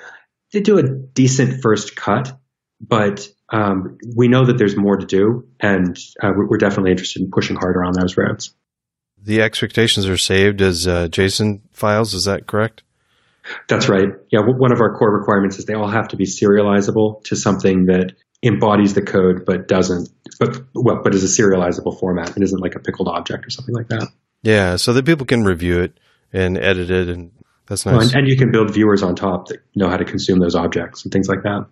they 0.54 0.62
do 0.62 0.78
a 0.78 0.84
decent 0.84 1.62
first 1.62 1.98
cut, 1.98 2.32
but 2.80 3.28
um, 3.50 3.98
we 4.16 4.30
know 4.30 4.46
that 4.46 4.58
there's 4.58 4.78
more 4.78 4.96
to 4.96 5.06
do, 5.06 5.50
and 5.60 6.00
uh, 6.24 6.32
we're 6.34 6.58
definitely 6.58 6.92
interested 6.92 7.24
in 7.24 7.30
pushing 7.30 7.58
harder 7.58 7.84
on 7.84 7.92
those 7.92 8.16
roads. 8.16 8.56
The 9.24 9.42
expectations 9.42 10.08
are 10.08 10.18
saved 10.18 10.62
as 10.62 10.88
uh, 10.88 11.08
JSON 11.08 11.62
files. 11.72 12.14
Is 12.14 12.26
that 12.26 12.48
correct? 12.48 12.84
That's 13.68 13.90
right. 13.90 14.10
Yeah, 14.32 14.40
one 14.42 14.72
of 14.72 14.82
our 14.82 14.96
core 14.96 15.12
requirements 15.12 15.58
is 15.60 15.66
they 15.66 15.74
all 15.74 15.90
have 15.90 16.10
to 16.10 16.16
be 16.16 16.26
serializable 16.26 17.24
to 17.26 17.36
something 17.36 17.86
that 17.86 18.14
embodies 18.44 18.94
the 18.94 19.02
code 19.02 19.46
but 19.46 19.68
doesn't, 19.68 20.10
but 20.40 20.58
well, 20.74 21.02
but 21.04 21.14
is 21.14 21.24
a 21.24 21.42
serializable 21.42 22.00
format 22.00 22.36
and 22.36 22.44
isn't 22.44 22.60
like 22.60 22.76
a 22.76 22.80
pickled 22.80 23.08
object 23.08 23.46
or 23.46 23.50
something 23.50 23.76
like 23.76 23.88
that. 23.90 24.08
Yeah, 24.44 24.76
so 24.76 24.94
that 24.94 25.06
people 25.06 25.26
can 25.26 25.44
review 25.44 25.82
it 25.82 26.00
and 26.34 26.58
edit 26.58 26.90
it, 26.90 27.10
and 27.10 27.32
that's 27.68 27.86
nice. 27.86 27.94
Well, 27.94 28.02
and, 28.02 28.16
and 28.16 28.28
you 28.28 28.38
can 28.38 28.52
build 28.52 28.74
viewers 28.74 29.04
on 29.04 29.16
top 29.16 29.48
that 29.48 29.60
know 29.76 29.90
how 29.90 29.98
to 29.98 30.06
consume 30.06 30.40
those 30.40 30.56
objects 30.56 31.04
and 31.04 31.12
things 31.12 31.28
like 31.28 31.44
that. 31.44 31.68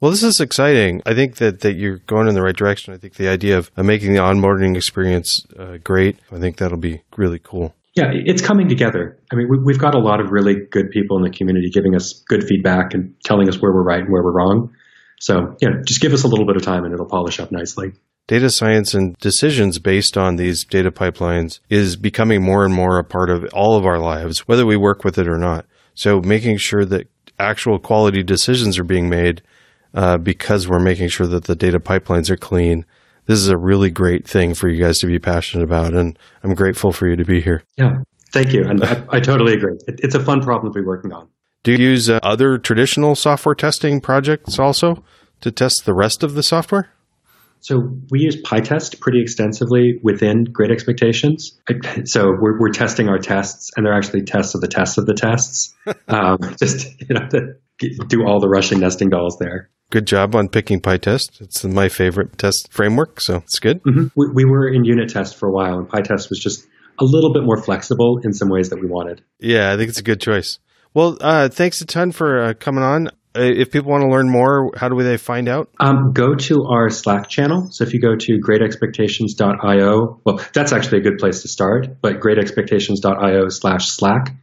Well, 0.00 0.10
this 0.10 0.22
is 0.22 0.40
exciting. 0.40 1.00
I 1.06 1.14
think 1.14 1.36
that, 1.36 1.60
that 1.60 1.76
you're 1.76 1.98
going 1.98 2.28
in 2.28 2.34
the 2.34 2.42
right 2.42 2.56
direction. 2.56 2.92
I 2.92 2.98
think 2.98 3.14
the 3.14 3.28
idea 3.28 3.56
of, 3.56 3.70
making 3.78 4.12
the 4.12 4.20
onboarding 4.20 4.76
experience 4.76 5.46
uh, 5.58 5.78
great, 5.82 6.18
I 6.30 6.38
think 6.38 6.58
that'll 6.58 6.76
be 6.76 7.02
really 7.16 7.38
cool. 7.38 7.74
Yeah, 7.94 8.10
it's 8.12 8.42
coming 8.42 8.68
together. 8.68 9.18
I 9.32 9.36
mean, 9.36 9.48
we, 9.48 9.72
have 9.72 9.80
got 9.80 9.94
a 9.94 9.98
lot 9.98 10.20
of 10.20 10.30
really 10.30 10.66
good 10.70 10.90
people 10.90 11.16
in 11.16 11.22
the 11.22 11.30
community 11.30 11.70
giving 11.70 11.94
us 11.94 12.22
good 12.28 12.44
feedback 12.44 12.92
and 12.92 13.14
telling 13.24 13.48
us 13.48 13.56
where 13.56 13.72
we're 13.72 13.82
right 13.82 14.00
and 14.00 14.12
where 14.12 14.22
we're 14.22 14.34
wrong. 14.34 14.74
So, 15.18 15.56
yeah, 15.62 15.80
just 15.86 16.02
give 16.02 16.12
us 16.12 16.24
a 16.24 16.28
little 16.28 16.44
bit 16.44 16.56
of 16.56 16.62
time 16.62 16.84
and 16.84 16.92
it'll 16.92 17.08
polish 17.08 17.40
up 17.40 17.50
nicely. 17.50 17.92
Data 18.26 18.50
science 18.50 18.92
and 18.92 19.16
decisions 19.16 19.78
based 19.78 20.18
on 20.18 20.36
these 20.36 20.64
data 20.64 20.90
pipelines 20.90 21.60
is 21.70 21.96
becoming 21.96 22.42
more 22.42 22.66
and 22.66 22.74
more 22.74 22.98
a 22.98 23.04
part 23.04 23.30
of 23.30 23.46
all 23.54 23.78
of 23.78 23.86
our 23.86 23.98
lives, 23.98 24.40
whether 24.40 24.66
we 24.66 24.76
work 24.76 25.02
with 25.02 25.16
it 25.16 25.26
or 25.26 25.38
not. 25.38 25.64
So, 25.94 26.20
making 26.20 26.58
sure 26.58 26.84
that 26.84 27.08
actual 27.38 27.78
quality 27.78 28.22
decisions 28.22 28.78
are 28.78 28.84
being 28.84 29.08
made 29.08 29.40
uh, 29.94 30.18
because 30.18 30.68
we're 30.68 30.78
making 30.78 31.08
sure 31.08 31.26
that 31.26 31.44
the 31.44 31.56
data 31.56 31.78
pipelines 31.78 32.30
are 32.30 32.36
clean. 32.36 32.84
This 33.26 33.38
is 33.38 33.48
a 33.48 33.56
really 33.56 33.90
great 33.90 34.26
thing 34.26 34.54
for 34.54 34.68
you 34.68 34.82
guys 34.82 34.98
to 34.98 35.06
be 35.06 35.18
passionate 35.18 35.64
about, 35.64 35.94
and 35.94 36.18
I'm 36.42 36.54
grateful 36.54 36.92
for 36.92 37.08
you 37.08 37.16
to 37.16 37.24
be 37.24 37.40
here. 37.40 37.62
Yeah, 37.76 37.90
thank 38.32 38.52
you. 38.52 38.62
And 38.64 38.82
I, 38.84 39.04
I 39.10 39.20
totally 39.20 39.54
agree. 39.54 39.76
It, 39.86 40.00
it's 40.02 40.14
a 40.14 40.20
fun 40.20 40.40
problem 40.40 40.72
to 40.72 40.80
be 40.80 40.84
working 40.84 41.12
on. 41.12 41.28
Do 41.64 41.72
you 41.72 41.78
use 41.78 42.08
uh, 42.08 42.20
other 42.22 42.58
traditional 42.58 43.16
software 43.16 43.56
testing 43.56 44.00
projects 44.00 44.58
also 44.58 45.02
to 45.40 45.50
test 45.50 45.82
the 45.84 45.94
rest 45.94 46.22
of 46.22 46.34
the 46.34 46.42
software? 46.42 46.90
So 47.60 47.80
we 48.10 48.20
use 48.20 48.40
PyTest 48.42 49.00
pretty 49.00 49.20
extensively 49.20 49.98
within 50.00 50.44
Great 50.44 50.70
Expectations. 50.70 51.58
So 52.04 52.26
we're, 52.40 52.60
we're 52.60 52.70
testing 52.70 53.08
our 53.08 53.18
tests, 53.18 53.72
and 53.76 53.84
they're 53.84 53.96
actually 53.96 54.22
tests 54.22 54.54
of 54.54 54.60
the 54.60 54.68
tests 54.68 54.98
of 54.98 55.06
the 55.06 55.14
tests. 55.14 55.74
um, 56.08 56.38
just 56.60 56.86
you 57.00 57.16
know, 57.16 57.26
to 57.30 58.06
do 58.06 58.24
all 58.24 58.38
the 58.38 58.48
Russian 58.48 58.78
nesting 58.78 59.08
dolls 59.08 59.38
there. 59.40 59.70
Good 59.90 60.06
job 60.06 60.34
on 60.34 60.48
picking 60.48 60.80
PyTest. 60.80 61.40
It's 61.40 61.64
my 61.64 61.88
favorite 61.88 62.38
test 62.38 62.68
framework, 62.72 63.20
so 63.20 63.36
it's 63.36 63.60
good. 63.60 63.82
Mm-hmm. 63.84 64.06
We, 64.16 64.26
we, 64.34 64.44
were 64.44 64.68
in 64.68 64.84
unit 64.84 65.10
test 65.10 65.36
for 65.36 65.48
a 65.48 65.52
while, 65.52 65.78
and 65.78 65.88
PyTest 65.88 66.28
was 66.28 66.40
just 66.40 66.66
a 66.98 67.04
little 67.04 67.32
bit 67.32 67.44
more 67.44 67.62
flexible 67.62 68.18
in 68.24 68.32
some 68.32 68.48
ways 68.48 68.70
that 68.70 68.80
we 68.80 68.86
wanted. 68.88 69.22
Yeah, 69.38 69.72
I 69.72 69.76
think 69.76 69.88
it's 69.88 70.00
a 70.00 70.02
good 70.02 70.20
choice. 70.20 70.58
Well, 70.92 71.18
uh, 71.20 71.48
thanks 71.50 71.80
a 71.82 71.86
ton 71.86 72.10
for 72.10 72.42
uh, 72.42 72.54
coming 72.54 72.82
on. 72.82 73.08
Uh, 73.36 73.42
if 73.42 73.70
people 73.70 73.90
want 73.90 74.02
to 74.02 74.08
learn 74.08 74.28
more, 74.30 74.72
how 74.76 74.88
do 74.88 75.00
they 75.02 75.18
find 75.18 75.48
out? 75.48 75.68
Um, 75.78 76.12
go 76.12 76.34
to 76.34 76.64
our 76.64 76.88
Slack 76.88 77.28
channel. 77.28 77.68
So 77.70 77.84
if 77.84 77.92
you 77.92 78.00
go 78.00 78.16
to 78.16 78.40
greatexpectations.io, 78.40 80.20
well, 80.24 80.40
that's 80.52 80.72
actually 80.72 80.98
a 80.98 81.02
good 81.02 81.18
place 81.18 81.42
to 81.42 81.48
start, 81.48 82.00
but 82.00 82.18
greatexpectations.io 82.20 83.48
slash 83.50 83.88
Slack 83.90 84.34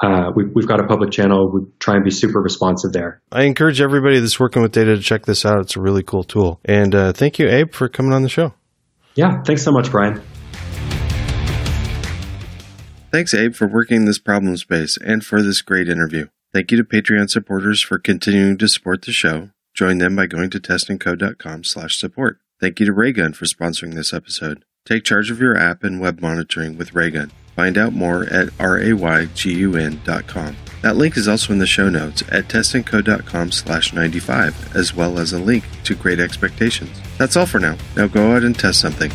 uh, 0.00 0.30
we, 0.34 0.44
have 0.44 0.68
got 0.68 0.80
a 0.80 0.86
public 0.86 1.10
channel. 1.10 1.50
We 1.50 1.62
try 1.78 1.96
and 1.96 2.04
be 2.04 2.10
super 2.10 2.40
responsive 2.40 2.92
there. 2.92 3.20
I 3.32 3.44
encourage 3.44 3.80
everybody 3.80 4.20
that's 4.20 4.38
working 4.38 4.62
with 4.62 4.72
data 4.72 4.96
to 4.96 5.02
check 5.02 5.26
this 5.26 5.44
out. 5.44 5.60
It's 5.60 5.76
a 5.76 5.80
really 5.80 6.02
cool 6.02 6.24
tool. 6.24 6.60
And 6.64 6.94
uh, 6.94 7.12
thank 7.12 7.38
you, 7.38 7.48
Abe, 7.48 7.72
for 7.72 7.88
coming 7.88 8.12
on 8.12 8.22
the 8.22 8.28
show. 8.28 8.54
Yeah, 9.14 9.42
thanks 9.42 9.62
so 9.62 9.72
much, 9.72 9.90
Brian. 9.90 10.22
Thanks, 13.10 13.34
Abe, 13.34 13.54
for 13.54 13.66
working 13.66 14.04
this 14.04 14.18
problem 14.18 14.56
space 14.56 14.98
and 14.98 15.24
for 15.24 15.42
this 15.42 15.62
great 15.62 15.88
interview. 15.88 16.28
Thank 16.52 16.70
you 16.70 16.76
to 16.76 16.84
Patreon 16.84 17.28
supporters 17.28 17.82
for 17.82 17.98
continuing 17.98 18.58
to 18.58 18.68
support 18.68 19.02
the 19.02 19.12
show. 19.12 19.50
Join 19.74 19.98
them 19.98 20.14
by 20.14 20.26
going 20.26 20.50
to 20.50 20.60
testandcode.com 20.60 21.64
slash 21.64 21.98
support. 21.98 22.38
Thank 22.60 22.80
you 22.80 22.86
to 22.86 22.92
Raygun 22.92 23.32
for 23.32 23.46
sponsoring 23.46 23.94
this 23.94 24.12
episode. 24.12 24.64
Take 24.84 25.04
charge 25.04 25.30
of 25.30 25.40
your 25.40 25.56
app 25.56 25.84
and 25.84 26.00
web 26.00 26.20
monitoring 26.20 26.76
with 26.76 26.94
Raygun. 26.94 27.30
Find 27.58 27.76
out 27.76 27.92
more 27.92 28.22
at 28.26 28.50
raygun.com. 28.60 30.56
That 30.82 30.96
link 30.96 31.16
is 31.16 31.26
also 31.26 31.52
in 31.52 31.58
the 31.58 31.66
show 31.66 31.88
notes 31.88 32.22
at 32.30 32.46
testandcode.com 32.46 33.50
slash 33.50 33.92
95, 33.92 34.76
as 34.76 34.94
well 34.94 35.18
as 35.18 35.32
a 35.32 35.40
link 35.40 35.64
to 35.82 35.96
Great 35.96 36.20
Expectations. 36.20 36.96
That's 37.18 37.36
all 37.36 37.46
for 37.46 37.58
now. 37.58 37.76
Now 37.96 38.06
go 38.06 38.36
out 38.36 38.44
and 38.44 38.56
test 38.56 38.80
something. 38.80 39.10